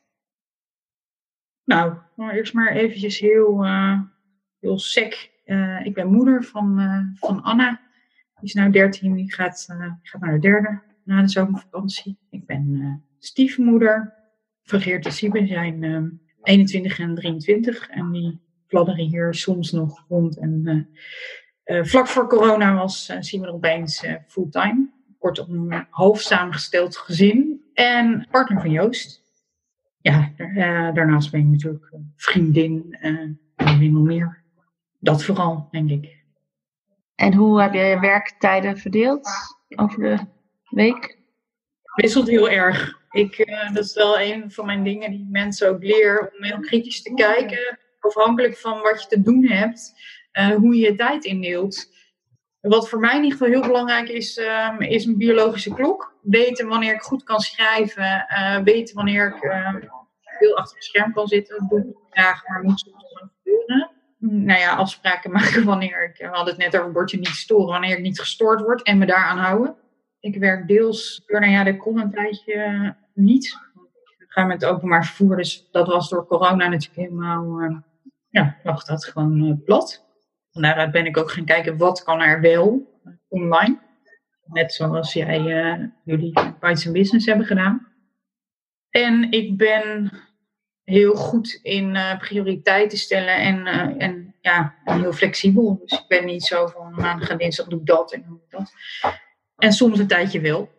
Nou, 1.64 1.98
nou 2.16 2.32
eerst 2.32 2.54
maar 2.54 2.72
eventjes 2.72 3.20
heel, 3.20 3.66
uh, 3.66 4.00
heel 4.60 4.80
sec. 4.80 5.30
Uh, 5.46 5.86
ik 5.86 5.94
ben 5.94 6.12
moeder 6.12 6.44
van, 6.44 6.80
uh, 6.80 7.02
van 7.14 7.42
Anna. 7.42 7.82
Die 8.40 8.50
is 8.50 8.54
nu 8.54 8.72
13, 8.72 9.14
die 9.14 9.34
gaat, 9.34 9.66
gaat 10.02 10.22
naar 10.22 10.34
de 10.34 10.40
derde 10.40 10.82
na 11.04 11.22
de 11.22 11.30
zomervakantie. 11.30 12.18
Ik 12.30 12.46
ben 12.46 13.04
stiefmoeder. 13.20 14.14
Vergeert 14.64 15.04
de 15.04 15.12
Sieben 15.12 15.48
zijn 15.48 16.22
21 16.44 17.00
en 17.00 17.16
23 17.16 17.90
en 17.90 18.12
die 18.12 18.40
fladderen 18.68 19.06
hier 19.06 19.34
soms 19.34 19.72
nog 19.72 20.06
rond. 20.08 20.38
En 20.38 20.88
vlak 21.64 22.08
voor 22.08 22.28
corona 22.28 22.76
was 22.76 23.14
Simon 23.20 23.48
opeens 23.48 24.06
fulltime 24.28 24.99
kortom 25.20 25.72
een 25.72 25.88
hoofd 25.90 26.26
samengesteld 26.26 26.98
gezin 26.98 27.64
en 27.74 28.28
partner 28.32 28.62
van 28.62 28.72
Joost. 28.72 29.24
Ja, 30.02 30.34
uh, 30.38 30.94
daarnaast 30.94 31.32
ben 31.32 31.40
ik 31.40 31.46
natuurlijk 31.46 31.94
vriendin 32.16 32.98
uh, 33.02 33.20
en 33.56 33.92
nog 33.92 34.04
meer. 34.04 34.44
Dat 35.00 35.24
vooral, 35.24 35.68
denk 35.72 35.90
ik. 35.90 36.18
En 37.16 37.34
hoe 37.34 37.62
heb 37.62 37.74
je 37.74 37.80
je 37.80 38.00
werktijden 38.00 38.78
verdeeld 38.78 39.30
over 39.76 40.00
de 40.00 40.18
week? 40.70 41.18
Wisselt 41.96 42.28
heel 42.28 42.50
erg. 42.50 42.98
Ik, 43.12 43.38
uh, 43.38 43.74
dat 43.74 43.84
is 43.84 43.94
wel 43.94 44.20
een 44.20 44.52
van 44.52 44.66
mijn 44.66 44.84
dingen 44.84 45.12
die 45.12 45.28
mensen 45.32 45.70
ook 45.70 45.84
leren, 45.84 46.32
om 46.38 46.44
heel 46.44 46.60
kritisch 46.60 47.02
te 47.02 47.14
kijken, 47.14 47.80
afhankelijk 48.00 48.58
van 48.58 48.82
wat 48.82 49.02
je 49.02 49.08
te 49.08 49.22
doen 49.22 49.48
hebt, 49.48 49.94
hoe 50.58 50.76
je 50.76 50.82
je 50.82 50.96
tijd 50.96 51.26
indeelt. 51.26 51.98
Wat 52.62 52.90
voor 52.90 53.00
mij 53.00 53.16
in 53.16 53.24
ieder 53.24 53.38
geval 53.38 53.54
heel 53.54 53.68
belangrijk 53.68 54.10
is, 54.10 54.38
um, 54.38 54.82
is 54.82 55.06
een 55.06 55.18
biologische 55.18 55.74
klok. 55.74 56.14
Weten 56.22 56.68
wanneer 56.68 56.94
ik 56.94 57.02
goed 57.02 57.24
kan 57.24 57.40
schrijven. 57.40 58.26
Uh, 58.30 58.58
weten 58.58 58.96
wanneer 58.96 59.28
ik 59.28 59.44
uh, 59.44 59.76
veel 60.40 60.58
achter 60.58 60.76
het 60.76 60.86
scherm 60.86 61.14
kan 61.14 61.28
zitten. 61.28 61.68
Doe 61.70 61.80
ik 61.80 61.96
graag, 62.10 62.48
maar 62.48 62.64
moet 62.64 62.80
soms 62.80 63.06
gewoon 63.08 63.32
gebeuren. 63.38 63.92
Nou 64.46 64.60
ja, 64.60 64.76
afspraken 64.76 65.32
maken 65.40 65.66
wanneer 65.66 66.04
ik, 66.04 66.18
we 66.18 66.26
hadden 66.26 66.54
het 66.56 66.64
net 66.64 66.78
over 66.78 66.92
bordje 66.92 67.18
niet 67.18 67.28
storen, 67.28 67.68
wanneer 67.68 67.98
ik 67.98 68.04
niet 68.04 68.20
gestoord 68.20 68.62
word 68.62 68.84
en 68.84 68.98
me 68.98 69.06
daaraan 69.06 69.38
houden. 69.38 69.76
Ik 70.20 70.36
werk 70.36 70.68
deels, 70.68 71.24
nou 71.28 71.46
ja, 71.52 71.64
dat 71.64 71.78
kon 71.78 72.00
een 72.00 72.12
tijdje 72.12 72.96
niet. 73.14 73.46
Ik 74.18 74.26
ga 74.28 74.46
met 74.46 74.66
openbaar 74.66 75.06
vervoer, 75.06 75.36
dus 75.36 75.68
dat 75.72 75.88
was 75.88 76.10
door 76.10 76.26
corona 76.26 76.68
natuurlijk 76.68 76.96
helemaal, 76.96 77.62
uh, 77.62 77.78
ja, 78.30 78.58
lag 78.64 78.84
dat 78.84 79.06
gewoon 79.06 79.62
plat. 79.66 80.09
Van 80.52 80.92
ben 80.92 81.06
ik 81.06 81.18
ook 81.18 81.32
gaan 81.32 81.46
kijken 81.46 81.78
wat 81.78 82.04
kan 82.04 82.22
er 82.22 82.42
wel 82.42 82.98
online. 83.28 83.80
Net 84.46 84.74
zoals 84.74 85.14
jij, 85.14 85.40
uh, 85.40 85.86
jullie 86.04 86.34
Bites 86.60 86.92
Business 86.92 87.26
hebben 87.26 87.46
gedaan. 87.46 87.88
En 88.90 89.32
ik 89.32 89.58
ben 89.58 90.12
heel 90.84 91.16
goed 91.16 91.60
in 91.62 91.96
uh, 91.96 92.18
prioriteiten 92.18 92.98
stellen 92.98 93.36
en, 93.36 93.58
uh, 93.66 94.04
en 94.04 94.36
ja, 94.42 94.76
heel 94.84 95.14
flexibel. 95.14 95.80
Dus 95.86 96.00
ik 96.00 96.06
ben 96.08 96.26
niet 96.26 96.44
zo 96.44 96.68
van 96.68 96.96
maandag 96.96 97.30
en 97.30 97.38
dinsdag 97.38 97.68
doe 97.68 97.80
ik 97.80 97.86
dat 97.86 98.14
en 98.14 98.24
doe 98.28 98.38
ik 98.38 98.50
dat. 98.50 98.74
En 99.58 99.72
soms 99.72 100.00
een 100.00 100.08
tijdje 100.08 100.42
wel. 100.42 100.70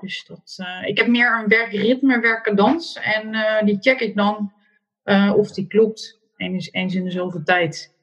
Dus 0.00 0.24
dat, 0.26 0.58
ik 0.84 0.98
heb 0.98 1.06
meer 1.06 1.38
een 1.40 1.48
werkritme, 1.48 2.20
werkcadans. 2.20 2.98
En 2.98 3.30
die 3.64 3.78
check 3.80 4.00
ik 4.00 4.16
dan 4.16 4.52
of 5.36 5.52
die 5.52 5.66
klopt. 5.66 6.18
Eens, 6.36 6.72
eens 6.72 6.94
in 6.94 7.04
de 7.04 7.10
zoveel 7.10 7.42
tijd. 7.42 7.94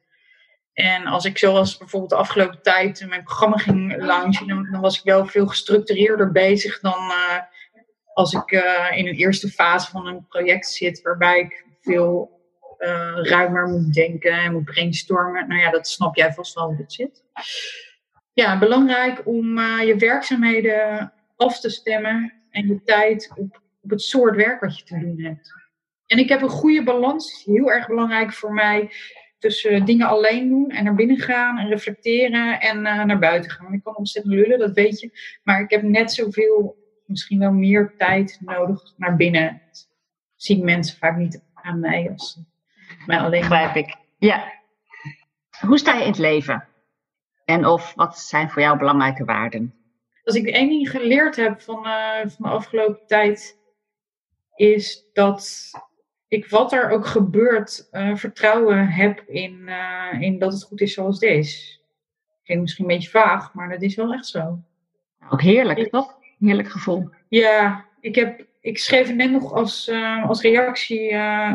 En 0.78 1.06
als 1.06 1.26
ik 1.26 1.38
zoals 1.38 1.78
bijvoorbeeld 1.78 2.12
de 2.12 2.18
afgelopen 2.18 2.62
tijd 2.62 3.06
mijn 3.08 3.24
programma 3.24 3.58
ging 3.58 3.96
launchen, 3.96 4.48
dan, 4.48 4.82
was 4.82 4.98
ik 4.98 5.04
wel 5.04 5.26
veel 5.26 5.48
gestructureerder 5.48 6.32
bezig 6.32 6.80
dan 6.80 7.00
uh, 7.00 7.40
als 8.13 8.34
ik 8.34 8.52
uh, 8.52 8.98
in 8.98 9.08
een 9.08 9.13
eerste 9.16 9.50
fase 9.50 9.92
van 9.92 10.08
een 10.08 10.28
project 10.28 10.68
zit, 10.68 11.02
waarbij 11.02 11.40
ik 11.40 11.66
veel 11.82 12.42
uh, 12.80 13.18
ruimer 13.22 13.68
moet 13.68 13.94
denken 13.94 14.32
en 14.32 14.52
moet 14.52 14.63
brainstormen. 14.63 15.48
Nou 15.48 15.62
ja, 15.62 15.72
dat 15.72 15.88
snap 15.88 16.16
jij 16.16 16.34
vast 16.34 16.54
wel 16.54 16.66
hoe 16.66 16.78
het 16.78 16.94
zit. 16.94 17.24
Ja, 18.34 18.58
belangrijk 18.60 19.22
om 19.28 19.60
je 19.60 19.96
werkzaamheden 19.98 21.13
af 21.36 21.60
te 21.60 21.70
stemmen 21.70 22.34
en 22.50 22.68
je 22.68 22.84
tijd 22.84 23.32
op, 23.36 23.62
op 23.82 23.90
het 23.90 24.02
soort 24.02 24.36
werk 24.36 24.62
wat 24.62 24.78
je 24.78 24.84
te 24.84 25.00
doen 25.00 25.22
hebt. 25.22 25.54
En 26.06 26.18
ik 26.18 26.30
heb 26.30 26.42
een 26.42 26.50
goede 26.50 26.84
balans, 26.84 27.44
heel 27.46 27.72
erg 27.72 27.88
belangrijk 27.88 28.34
voor 28.34 28.54
mij 28.54 28.92
tussen 29.39 29.86
dingen 29.86 30.08
alleen 30.08 30.50
doen 30.50 30.69
en 30.69 30.84
naar 30.84 30.95
binnen 30.95 31.17
gaan 31.17 31.58
en 31.58 31.67
reflecteren 31.67 32.60
en 32.60 32.78
uh, 32.78 33.04
naar 33.04 33.19
buiten 33.19 33.52
gaan. 33.52 33.73
Ik 33.73 33.84
kan 33.84 33.95
ontzettend 33.95 34.34
lullen, 34.34 34.60
dat 34.60 34.73
weet 34.73 35.00
je. 35.00 35.39
Maar 35.43 35.62
ik 35.62 35.69
heb 35.69 35.82
net 35.82 36.12
zoveel, 36.12 36.76
misschien 37.06 37.39
wel 37.39 37.52
meer 37.52 37.93
tijd 37.97 38.38
nodig 38.41 38.93
naar 38.97 39.15
binnen. 39.15 39.62
Dat 39.67 39.89
zien 40.36 40.65
mensen 40.65 40.97
vaak 40.97 41.17
niet 41.17 41.43
aan 41.54 41.80
mij 41.80 42.10
als 42.12 42.39
mij 43.06 43.19
alleen. 43.19 43.39
Begrijp 43.39 43.76
ik. 43.76 43.95
Ja. 44.17 44.54
Hoe 45.60 45.78
sta 45.78 45.93
je 45.93 46.02
in 46.02 46.08
het 46.08 46.17
leven? 46.17 46.67
En 47.45 47.65
of 47.65 47.93
wat 47.95 48.19
zijn 48.19 48.50
voor 48.50 48.62
jou 48.62 48.78
belangrijke 48.78 49.26
waarden? 49.26 49.78
als 50.28 50.36
ik 50.36 50.47
één 50.47 50.69
ding 50.69 50.89
geleerd 50.89 51.36
heb 51.36 51.62
van, 51.62 51.88
uh, 51.88 52.19
van 52.19 52.36
de 52.38 52.50
afgelopen 52.50 53.08
tijd, 53.08 53.60
is 54.56 55.10
dat 55.13 55.69
ik 56.28 56.50
wat 56.50 56.74
er 56.74 56.90
ook 56.90 57.06
gebeurt, 57.06 57.90
uh, 57.92 58.16
vertrouwen 58.16 58.88
heb 58.88 59.24
in, 59.28 59.62
uh, 59.66 60.22
in 60.22 60.40
dat 60.40 60.54
het 60.54 60.63
goed 60.63 60.82
is 60.82 60.94
zoals 60.94 61.20
het 61.20 61.30
is. 61.30 61.82
Klinkt 62.44 62.63
misschien 62.63 62.86
een 62.86 62.96
beetje 62.96 63.10
vaag, 63.10 63.54
maar 63.54 63.70
dat 63.70 63.82
is 63.82 63.96
wel 63.96 64.13
echt 64.13 64.26
zo. 64.26 64.60
Ook 65.30 65.42
heerlijk, 65.42 65.90
toch? 65.90 66.16
Heerlijk 66.40 66.70
gevoel. 66.70 67.10
Ja, 67.30 67.86
ik, 68.02 68.16
heb, 68.16 68.46
ik 68.62 68.78
schreef 68.78 69.13
net 69.13 69.32
nog 69.32 69.54
als, 69.54 69.88
uh, 69.88 70.28
als 70.28 70.42
reactie 70.42 71.10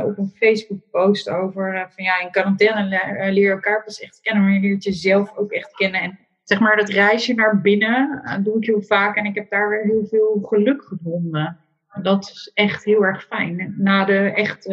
op 0.04 0.18
een 0.18 0.32
Facebook-post 0.34 1.28
over 1.28 1.90
van 1.94 2.04
ja, 2.04 2.20
in 2.20 2.30
quarantaine 2.30 2.88
leer 3.32 3.44
je 3.44 3.50
elkaar 3.50 3.84
pas 3.84 4.00
echt 4.00 4.20
kennen, 4.20 4.44
maar 4.44 4.52
je 4.52 4.60
leert 4.60 4.84
jezelf 4.84 5.36
ook 5.36 5.52
echt 5.52 5.72
kennen. 5.72 6.00
En 6.00 6.18
zeg 6.44 6.60
maar 6.60 6.76
dat 6.76 6.88
reisje 6.88 7.34
naar 7.34 7.60
binnen 7.60 8.22
doe 8.42 8.56
ik 8.56 8.66
heel 8.66 8.82
vaak 8.82 9.16
en 9.16 9.24
ik 9.24 9.34
heb 9.34 9.50
daar 9.50 9.68
weer 9.68 9.82
heel 9.82 10.06
veel 10.06 10.40
geluk 10.42 10.82
gevonden 10.84 11.61
dat 12.02 12.24
is 12.24 12.50
echt 12.54 12.84
heel 12.84 13.04
erg 13.04 13.24
fijn. 13.24 13.74
Na 13.78 14.04
de 14.04 14.18
echt 14.18 14.66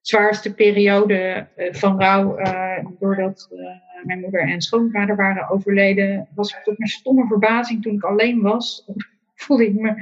zwaarste 0.00 0.54
periode 0.54 1.48
uh, 1.56 1.72
van 1.72 2.00
rouw, 2.00 2.38
uh, 2.38 2.84
doordat 2.98 3.48
uh, 3.52 3.60
mijn 4.04 4.20
moeder 4.20 4.40
en 4.40 4.60
schoonvader 4.60 5.16
waren 5.16 5.50
overleden, 5.50 6.28
was 6.34 6.52
ik 6.52 6.62
tot 6.62 6.78
mijn 6.78 6.90
stomme 6.90 7.26
verbazing 7.26 7.82
toen 7.82 7.94
ik 7.94 8.04
alleen 8.04 8.40
was, 8.40 8.84
voelde 9.34 9.66
ik 9.66 9.74
me 9.74 9.94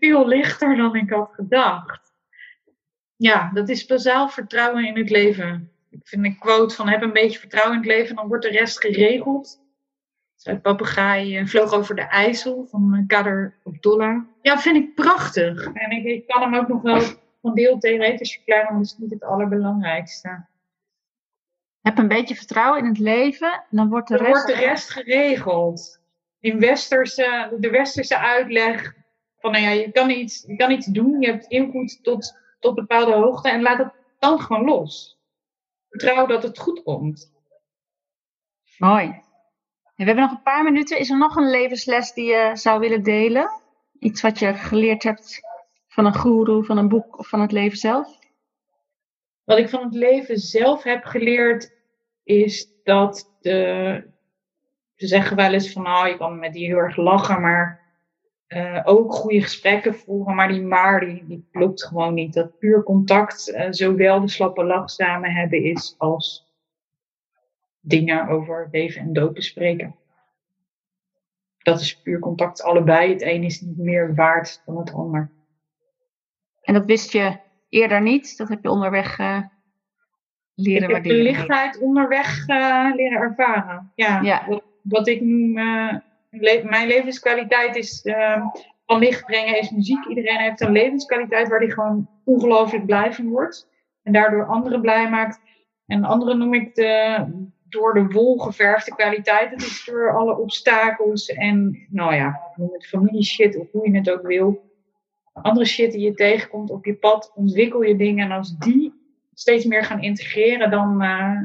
veel 0.00 0.28
lichter 0.28 0.76
dan 0.76 0.96
ik 0.96 1.10
had 1.10 1.30
gedacht. 1.32 2.12
Ja, 3.16 3.50
dat 3.54 3.68
is 3.68 3.86
bazaal 3.86 4.28
vertrouwen 4.28 4.86
in 4.86 4.96
het 4.96 5.10
leven. 5.10 5.70
Ik 5.90 6.00
vind 6.08 6.24
een 6.24 6.38
quote 6.38 6.74
van 6.74 6.88
heb 6.88 7.02
een 7.02 7.12
beetje 7.12 7.38
vertrouwen 7.38 7.74
in 7.74 7.80
het 7.82 7.90
leven, 7.90 8.16
dan 8.16 8.28
wordt 8.28 8.44
de 8.44 8.50
rest 8.50 8.80
geregeld. 8.80 9.61
Een 10.42 10.60
papegaai 10.60 11.46
vloog 11.46 11.72
over 11.72 11.94
de 11.94 12.02
IJssel 12.02 12.66
van 12.66 13.04
Kader 13.06 13.58
Abdullah. 13.64 14.22
Ja, 14.42 14.58
vind 14.58 14.76
ik 14.76 14.94
prachtig. 14.94 15.64
En 15.72 15.90
ik, 15.90 16.04
ik 16.04 16.26
kan 16.26 16.42
hem 16.42 16.54
ook 16.54 16.68
nog 16.68 16.82
wel 16.82 17.00
van 17.42 17.54
deel 17.54 17.78
theoretisch 17.78 18.32
verklaren, 18.32 18.64
maar 18.64 18.82
dat 18.82 18.84
is 18.84 18.98
niet 18.98 19.10
het 19.10 19.24
allerbelangrijkste. 19.24 20.46
Heb 21.80 21.98
een 21.98 22.08
beetje 22.08 22.34
vertrouwen 22.34 22.78
in 22.78 22.88
het 22.88 22.98
leven, 22.98 23.64
dan 23.70 23.88
wordt 23.88 24.08
de, 24.08 24.16
dan 24.16 24.26
rest, 24.26 24.44
wordt 24.44 24.58
de 24.58 24.66
rest 24.66 24.90
geregeld. 24.90 26.00
In 26.40 26.60
westerse, 26.60 27.56
de 27.58 27.70
westerse 27.70 28.18
uitleg 28.18 28.94
van, 29.38 29.52
nou 29.52 29.64
ja, 29.64 29.70
je 29.70 29.92
kan 29.92 30.10
iets, 30.10 30.44
je 30.46 30.56
kan 30.56 30.70
iets 30.70 30.86
doen, 30.86 31.20
je 31.20 31.26
hebt 31.26 31.46
invloed 31.46 31.98
tot, 32.02 32.38
tot 32.60 32.74
bepaalde 32.74 33.12
hoogte 33.12 33.50
en 33.50 33.62
laat 33.62 33.78
het 33.78 33.92
dan 34.18 34.40
gewoon 34.40 34.64
los. 34.64 35.18
Vertrouw 35.88 36.26
dat 36.26 36.42
het 36.42 36.58
goed 36.58 36.82
komt. 36.82 37.32
Mooi. 38.78 39.20
We 40.02 40.08
hebben 40.08 40.24
nog 40.24 40.36
een 40.36 40.42
paar 40.42 40.64
minuten. 40.64 40.98
Is 40.98 41.10
er 41.10 41.18
nog 41.18 41.36
een 41.36 41.50
levensles 41.50 42.12
die 42.12 42.24
je 42.24 42.50
zou 42.52 42.80
willen 42.80 43.02
delen? 43.02 43.50
Iets 43.98 44.20
wat 44.20 44.38
je 44.38 44.54
geleerd 44.54 45.02
hebt 45.02 45.40
van 45.88 46.06
een 46.06 46.14
guru, 46.14 46.64
van 46.64 46.78
een 46.78 46.88
boek 46.88 47.18
of 47.18 47.28
van 47.28 47.40
het 47.40 47.52
leven 47.52 47.78
zelf? 47.78 48.18
Wat 49.44 49.58
ik 49.58 49.68
van 49.68 49.84
het 49.84 49.94
leven 49.94 50.38
zelf 50.38 50.82
heb 50.82 51.04
geleerd 51.04 51.72
is 52.24 52.68
dat 52.84 53.36
de, 53.40 54.04
ze 54.96 55.06
zeggen 55.06 55.36
wel 55.36 55.52
eens 55.52 55.72
van 55.72 55.82
nou, 55.82 56.08
je 56.08 56.16
kan 56.16 56.38
met 56.38 56.52
die 56.52 56.66
heel 56.66 56.76
erg 56.76 56.96
lachen, 56.96 57.40
maar 57.40 57.80
uh, 58.48 58.80
ook 58.84 59.12
goede 59.12 59.42
gesprekken 59.42 59.94
voeren, 59.94 60.34
maar 60.34 60.48
die 60.48 60.62
maar 60.62 61.00
die, 61.00 61.24
die 61.26 61.48
klopt 61.52 61.84
gewoon 61.84 62.14
niet. 62.14 62.34
Dat 62.34 62.58
puur 62.58 62.82
contact 62.82 63.48
uh, 63.48 63.66
zowel 63.70 64.20
de 64.20 64.28
slappe 64.28 64.64
lach 64.64 64.90
samen 64.90 65.30
hebben 65.30 65.62
is 65.62 65.94
als 65.98 66.51
dingen 67.82 68.28
over 68.28 68.68
leven 68.70 69.00
en 69.00 69.12
dood 69.12 69.34
bespreken. 69.34 69.96
Dat 71.58 71.80
is 71.80 72.00
puur 72.02 72.18
contact 72.18 72.62
allebei. 72.62 73.12
Het 73.12 73.22
een 73.22 73.42
is 73.42 73.60
niet 73.60 73.78
meer 73.78 74.14
waard 74.14 74.62
dan 74.66 74.78
het 74.78 74.92
ander. 74.92 75.30
En 76.62 76.74
dat 76.74 76.84
wist 76.84 77.12
je 77.12 77.38
eerder 77.68 78.02
niet? 78.02 78.36
Dat 78.36 78.48
heb 78.48 78.62
je 78.62 78.70
onderweg 78.70 79.18
uh, 79.18 79.42
leren 80.54 80.88
Ik 80.88 80.94
heb 80.94 81.04
de 81.04 81.14
lichtheid 81.14 81.78
onderweg 81.78 82.48
uh, 82.48 82.90
leren 82.94 83.20
ervaren. 83.20 83.92
Ja, 83.94 84.20
ja. 84.20 84.44
Wat, 84.48 84.62
wat, 84.82 85.08
ik 85.08 85.20
noem, 85.20 85.58
uh, 85.58 85.94
le 86.30 86.62
mijn 86.64 86.88
levenskwaliteit 86.88 87.76
is 87.76 88.00
van 88.86 88.98
licht 88.98 89.26
brengen 89.26 89.58
is 89.58 89.70
muziek. 89.70 90.04
Iedereen 90.04 90.40
heeft 90.40 90.60
een 90.60 90.72
levenskwaliteit 90.72 91.48
waar 91.48 91.60
die 91.60 91.72
gewoon 91.72 92.08
ongelooflijk 92.24 92.86
blij 92.86 93.12
van 93.12 93.28
wordt. 93.28 93.68
En 94.02 94.12
daardoor 94.12 94.46
anderen 94.46 94.80
blij 94.80 95.10
maakt. 95.10 95.40
En 95.86 96.04
anderen 96.04 96.38
noem 96.38 96.54
ik 96.54 96.74
de, 96.74 97.24
door 97.72 97.94
de 97.94 98.06
wol 98.06 98.38
geverfde 98.38 98.94
kwaliteit. 98.94 99.50
Dat 99.50 99.60
is 99.60 99.84
door 99.84 100.16
alle 100.16 100.38
obstakels 100.38 101.28
en, 101.28 101.86
nou 101.90 102.14
ja, 102.14 102.40
noem 102.56 102.72
het 102.72 102.86
familie 102.86 103.24
shit 103.24 103.56
of 103.56 103.70
hoe 103.70 103.90
je 103.90 103.96
het 103.96 104.10
ook 104.10 104.26
wil. 104.26 104.70
Andere 105.32 105.66
shit 105.66 105.92
die 105.92 106.00
je 106.00 106.14
tegenkomt 106.14 106.70
op 106.70 106.84
je 106.84 106.94
pad, 106.94 107.32
ontwikkel 107.34 107.82
je 107.82 107.96
dingen. 107.96 108.24
En 108.24 108.36
als 108.36 108.58
die 108.58 108.94
steeds 109.34 109.64
meer 109.64 109.84
gaan 109.84 110.02
integreren, 110.02 110.70
dan, 110.70 110.92
uh, 111.02 111.40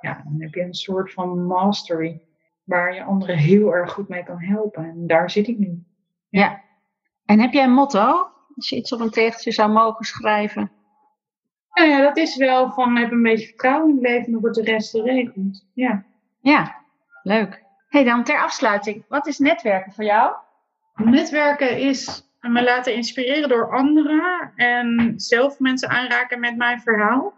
ja, 0.00 0.22
dan 0.24 0.36
heb 0.38 0.54
je 0.54 0.62
een 0.62 0.74
soort 0.74 1.12
van 1.12 1.46
mastery. 1.46 2.20
Waar 2.64 2.94
je 2.94 3.02
anderen 3.02 3.36
heel 3.36 3.74
erg 3.74 3.92
goed 3.92 4.08
mee 4.08 4.24
kan 4.24 4.42
helpen. 4.42 4.84
En 4.84 5.06
daar 5.06 5.30
zit 5.30 5.48
ik 5.48 5.58
nu. 5.58 5.82
Ja. 6.28 6.62
En 7.24 7.40
heb 7.40 7.52
jij 7.52 7.64
een 7.64 7.72
motto? 7.72 8.30
Als 8.56 8.68
je 8.68 8.76
iets 8.76 8.92
op 8.92 9.00
een 9.00 9.10
tegeltje 9.10 9.52
zou 9.52 9.70
mogen 9.70 10.04
schrijven. 10.04 10.70
Nou 11.78 11.90
ja, 11.90 12.00
dat 12.00 12.16
is 12.16 12.36
wel 12.36 12.70
van 12.70 12.96
heb 12.96 13.10
een 13.10 13.22
beetje 13.22 13.46
vertrouwen 13.46 13.88
in 13.88 13.94
het 13.94 14.04
leven, 14.04 14.32
dan 14.32 14.40
wordt 14.40 14.56
de 14.56 14.62
rest 14.62 14.90
geregeld. 14.90 15.64
Ja. 15.74 16.04
Ja, 16.40 16.76
leuk. 17.22 17.62
hey, 17.88 18.04
dan 18.04 18.24
ter 18.24 18.42
afsluiting. 18.42 19.04
Wat 19.08 19.26
is 19.26 19.38
netwerken 19.38 19.92
voor 19.92 20.04
jou? 20.04 20.32
Netwerken 20.94 21.78
is 21.78 22.28
me 22.40 22.62
laten 22.62 22.94
inspireren 22.94 23.48
door 23.48 23.72
anderen 23.72 24.52
en 24.56 25.12
zelf 25.16 25.58
mensen 25.58 25.88
aanraken 25.88 26.40
met 26.40 26.56
mijn 26.56 26.80
verhaal. 26.80 27.34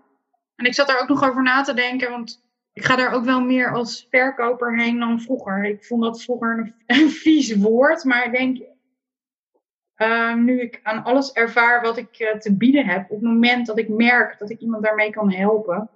En 0.56 0.64
ik 0.64 0.74
zat 0.74 0.86
daar 0.86 1.00
ook 1.00 1.08
nog 1.08 1.28
over 1.28 1.42
na 1.42 1.62
te 1.62 1.74
denken, 1.74 2.10
want 2.10 2.44
ik 2.72 2.84
ga 2.84 2.96
daar 2.96 3.12
ook 3.12 3.24
wel 3.24 3.40
meer 3.40 3.72
als 3.72 4.06
verkoper 4.10 4.78
heen 4.78 4.98
dan 4.98 5.20
vroeger. 5.20 5.64
Ik 5.64 5.84
vond 5.84 6.02
dat 6.02 6.22
vroeger 6.22 6.58
een, 6.58 6.74
een 7.00 7.10
vies 7.10 7.56
woord, 7.56 8.04
maar 8.04 8.24
ik 8.24 8.32
denk, 8.32 8.58
uh, 10.02 10.34
nu 10.34 10.60
ik 10.60 10.80
aan 10.82 11.04
alles 11.04 11.32
ervaar 11.32 11.82
wat 11.82 11.96
ik 11.96 12.20
uh, 12.20 12.34
te 12.36 12.56
bieden 12.56 12.86
heb, 12.86 13.02
op 13.02 13.20
het 13.20 13.28
moment 13.28 13.66
dat 13.66 13.78
ik 13.78 13.88
merk 13.88 14.38
dat 14.38 14.50
ik 14.50 14.60
iemand 14.60 14.82
daarmee 14.82 15.10
kan 15.10 15.32
helpen, 15.32 15.90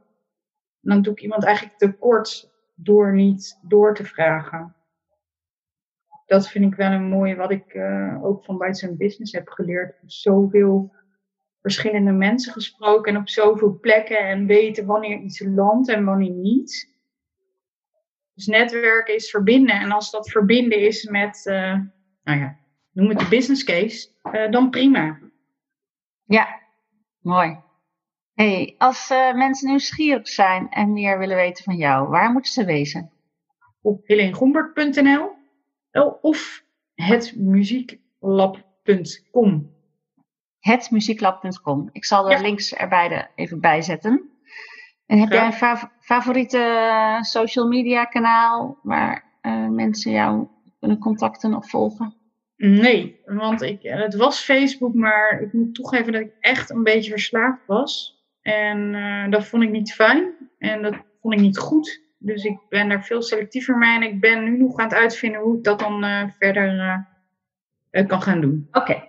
dan 0.80 1.02
doe 1.02 1.12
ik 1.12 1.20
iemand 1.20 1.44
eigenlijk 1.44 1.78
tekort 1.78 2.52
door 2.74 3.14
niet 3.14 3.58
door 3.62 3.94
te 3.94 4.04
vragen. 4.04 4.74
Dat 6.26 6.48
vind 6.48 6.72
ik 6.72 6.74
wel 6.74 6.90
een 6.90 7.08
mooie 7.08 7.36
wat 7.36 7.50
ik 7.50 7.74
uh, 7.74 8.24
ook 8.24 8.44
van 8.44 8.58
Bites 8.58 8.96
Business 8.96 9.32
heb 9.32 9.48
geleerd. 9.48 9.96
Zoveel 10.06 10.94
verschillende 11.60 12.12
mensen 12.12 12.52
gesproken 12.52 13.14
en 13.14 13.20
op 13.20 13.28
zoveel 13.28 13.78
plekken 13.80 14.18
en 14.18 14.46
weten 14.46 14.86
wanneer 14.86 15.18
iets 15.18 15.40
landt 15.40 15.88
en 15.88 16.04
wanneer 16.04 16.30
niet. 16.30 16.92
Dus 18.34 18.46
netwerken 18.46 19.14
is 19.14 19.30
verbinden. 19.30 19.80
En 19.80 19.90
als 19.90 20.10
dat 20.10 20.30
verbinden 20.30 20.80
is 20.80 21.04
met, 21.04 21.42
nou 22.22 22.38
ja, 22.38 22.58
noem 22.94 23.08
het 23.08 23.18
de 23.18 23.28
business 23.28 23.64
case, 23.64 24.08
uh, 24.32 24.50
dan 24.50 24.70
prima. 24.70 25.18
Ja, 26.24 26.60
mooi. 27.20 27.62
Hey, 28.34 28.74
als 28.78 29.10
uh, 29.10 29.34
mensen 29.34 29.68
nieuwsgierig 29.68 30.28
zijn 30.28 30.70
en 30.70 30.92
meer 30.92 31.18
willen 31.18 31.36
weten 31.36 31.64
van 31.64 31.76
jou, 31.76 32.08
waar 32.08 32.32
moeten 32.32 32.52
ze 32.52 32.64
wezen? 32.64 33.10
Op 33.82 34.00
heleengombert.nl 34.04 35.30
of 36.20 36.64
hetmuzieklab.com. 36.94 39.72
Hetmuzieklab.com. 40.58 41.88
Ik 41.92 42.04
zal 42.04 42.22
de 42.22 42.30
ja. 42.30 42.40
links 42.40 42.74
er 42.74 42.88
beide 42.88 43.28
even 43.34 43.60
bijzetten. 43.60 44.30
En 45.06 45.18
heb 45.18 45.28
ja. 45.28 45.34
jij 45.34 45.46
een 45.46 45.52
fav 45.52 45.84
favoriete 46.00 46.58
eh, 46.58 47.22
social 47.22 47.66
media 47.66 48.04
kanaal 48.04 48.78
waar 48.82 49.24
uh, 49.42 49.68
mensen 49.68 50.12
jou 50.12 50.46
kunnen 50.78 50.98
contacten 50.98 51.54
of 51.54 51.70
volgen? 51.70 52.23
Nee, 52.56 53.20
want 53.24 53.62
ik, 53.62 53.78
het 53.82 54.14
was 54.14 54.40
Facebook, 54.40 54.94
maar 54.94 55.40
ik 55.40 55.52
moet 55.52 55.74
toegeven 55.74 56.12
dat 56.12 56.20
ik 56.20 56.32
echt 56.40 56.70
een 56.70 56.82
beetje 56.82 57.10
verslaafd 57.10 57.66
was. 57.66 58.22
En 58.42 58.94
uh, 58.94 59.30
dat 59.30 59.46
vond 59.46 59.62
ik 59.62 59.70
niet 59.70 59.92
fijn 59.92 60.34
en 60.58 60.82
dat 60.82 60.94
vond 61.20 61.34
ik 61.34 61.40
niet 61.40 61.58
goed. 61.58 62.02
Dus 62.18 62.44
ik 62.44 62.58
ben 62.68 62.88
daar 62.88 63.04
veel 63.04 63.22
selectiever 63.22 63.78
mee 63.78 63.94
en 63.94 64.02
ik 64.02 64.20
ben 64.20 64.44
nu 64.44 64.56
nog 64.58 64.78
aan 64.78 64.84
het 64.84 64.94
uitvinden 64.94 65.40
hoe 65.40 65.56
ik 65.56 65.64
dat 65.64 65.78
dan 65.78 66.04
uh, 66.04 66.24
verder 66.38 66.74
uh, 67.90 68.06
kan 68.06 68.22
gaan 68.22 68.40
doen. 68.40 68.68
Oké. 68.72 68.78
Okay. 68.78 69.08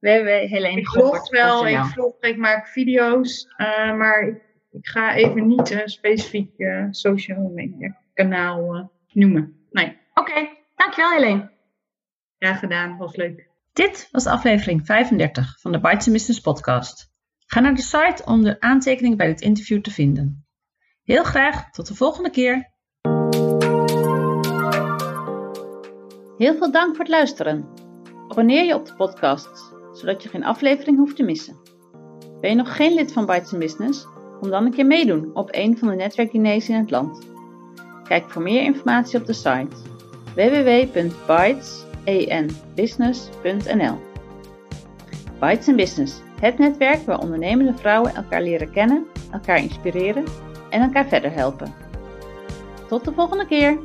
Helene 0.00 0.80
ik 0.80 0.88
vlog 0.88 1.30
wel, 1.30 1.66
ik 1.66 1.84
vlog, 1.84 2.14
ik 2.20 2.36
maak 2.36 2.66
video's, 2.66 3.48
maar 3.96 4.22
ik, 4.22 4.42
ik, 4.70 4.86
ga 4.86 5.14
even 5.14 5.46
niet 5.46 5.70
een 5.70 5.88
specifiek 5.88 6.50
social 6.90 7.50
media 7.54 7.96
kanaal 8.14 8.90
noemen. 9.12 9.66
Nee. 9.70 9.98
Oké, 10.14 10.30
okay. 10.30 10.62
dankjewel 10.76 11.10
Helene. 11.10 11.55
Graag 12.38 12.58
gedaan, 12.58 12.96
was 12.96 13.16
leuk. 13.16 13.48
Dit 13.72 14.08
was 14.10 14.26
aflevering 14.26 14.86
35 14.86 15.60
van 15.60 15.72
de 15.72 15.80
Bites 15.80 16.06
Business 16.06 16.40
podcast. 16.40 17.10
Ga 17.46 17.60
naar 17.60 17.74
de 17.74 17.82
site 17.82 18.22
om 18.24 18.42
de 18.42 18.60
aantekeningen 18.60 19.16
bij 19.16 19.26
dit 19.26 19.40
interview 19.40 19.80
te 19.80 19.90
vinden. 19.90 20.46
Heel 21.02 21.24
graag 21.24 21.70
tot 21.70 21.86
de 21.86 21.94
volgende 21.94 22.30
keer. 22.30 22.70
Heel 26.36 26.56
veel 26.56 26.70
dank 26.70 26.88
voor 26.88 27.04
het 27.04 27.08
luisteren. 27.08 27.68
Abonneer 28.28 28.64
je 28.64 28.74
op 28.74 28.86
de 28.86 28.94
podcast, 28.94 29.74
zodat 29.92 30.22
je 30.22 30.28
geen 30.28 30.44
aflevering 30.44 30.96
hoeft 30.96 31.16
te 31.16 31.22
missen. 31.22 31.56
Ben 32.40 32.50
je 32.50 32.56
nog 32.56 32.76
geen 32.76 32.94
lid 32.94 33.12
van 33.12 33.26
Bites 33.26 33.58
Business? 33.58 34.06
Kom 34.40 34.50
dan 34.50 34.64
een 34.64 34.74
keer 34.74 34.86
meedoen 34.86 35.34
op 35.34 35.48
een 35.52 35.78
van 35.78 35.88
de 35.88 35.94
netwerkdiners 35.94 36.68
in 36.68 36.76
het 36.76 36.90
land. 36.90 37.26
Kijk 38.04 38.30
voor 38.30 38.42
meer 38.42 38.62
informatie 38.62 39.18
op 39.18 39.26
de 39.26 39.32
site 39.32 39.76
www.bytesenbusiness.nl 42.06 43.98
Bites 45.40 45.74
Business, 45.74 46.20
het 46.40 46.58
netwerk 46.58 47.06
waar 47.06 47.18
ondernemende 47.18 47.74
vrouwen 47.74 48.14
elkaar 48.14 48.42
leren 48.42 48.70
kennen, 48.70 49.06
elkaar 49.32 49.58
inspireren 49.58 50.24
en 50.70 50.82
elkaar 50.82 51.06
verder 51.06 51.32
helpen. 51.32 51.74
Tot 52.88 53.04
de 53.04 53.12
volgende 53.12 53.46
keer! 53.46 53.78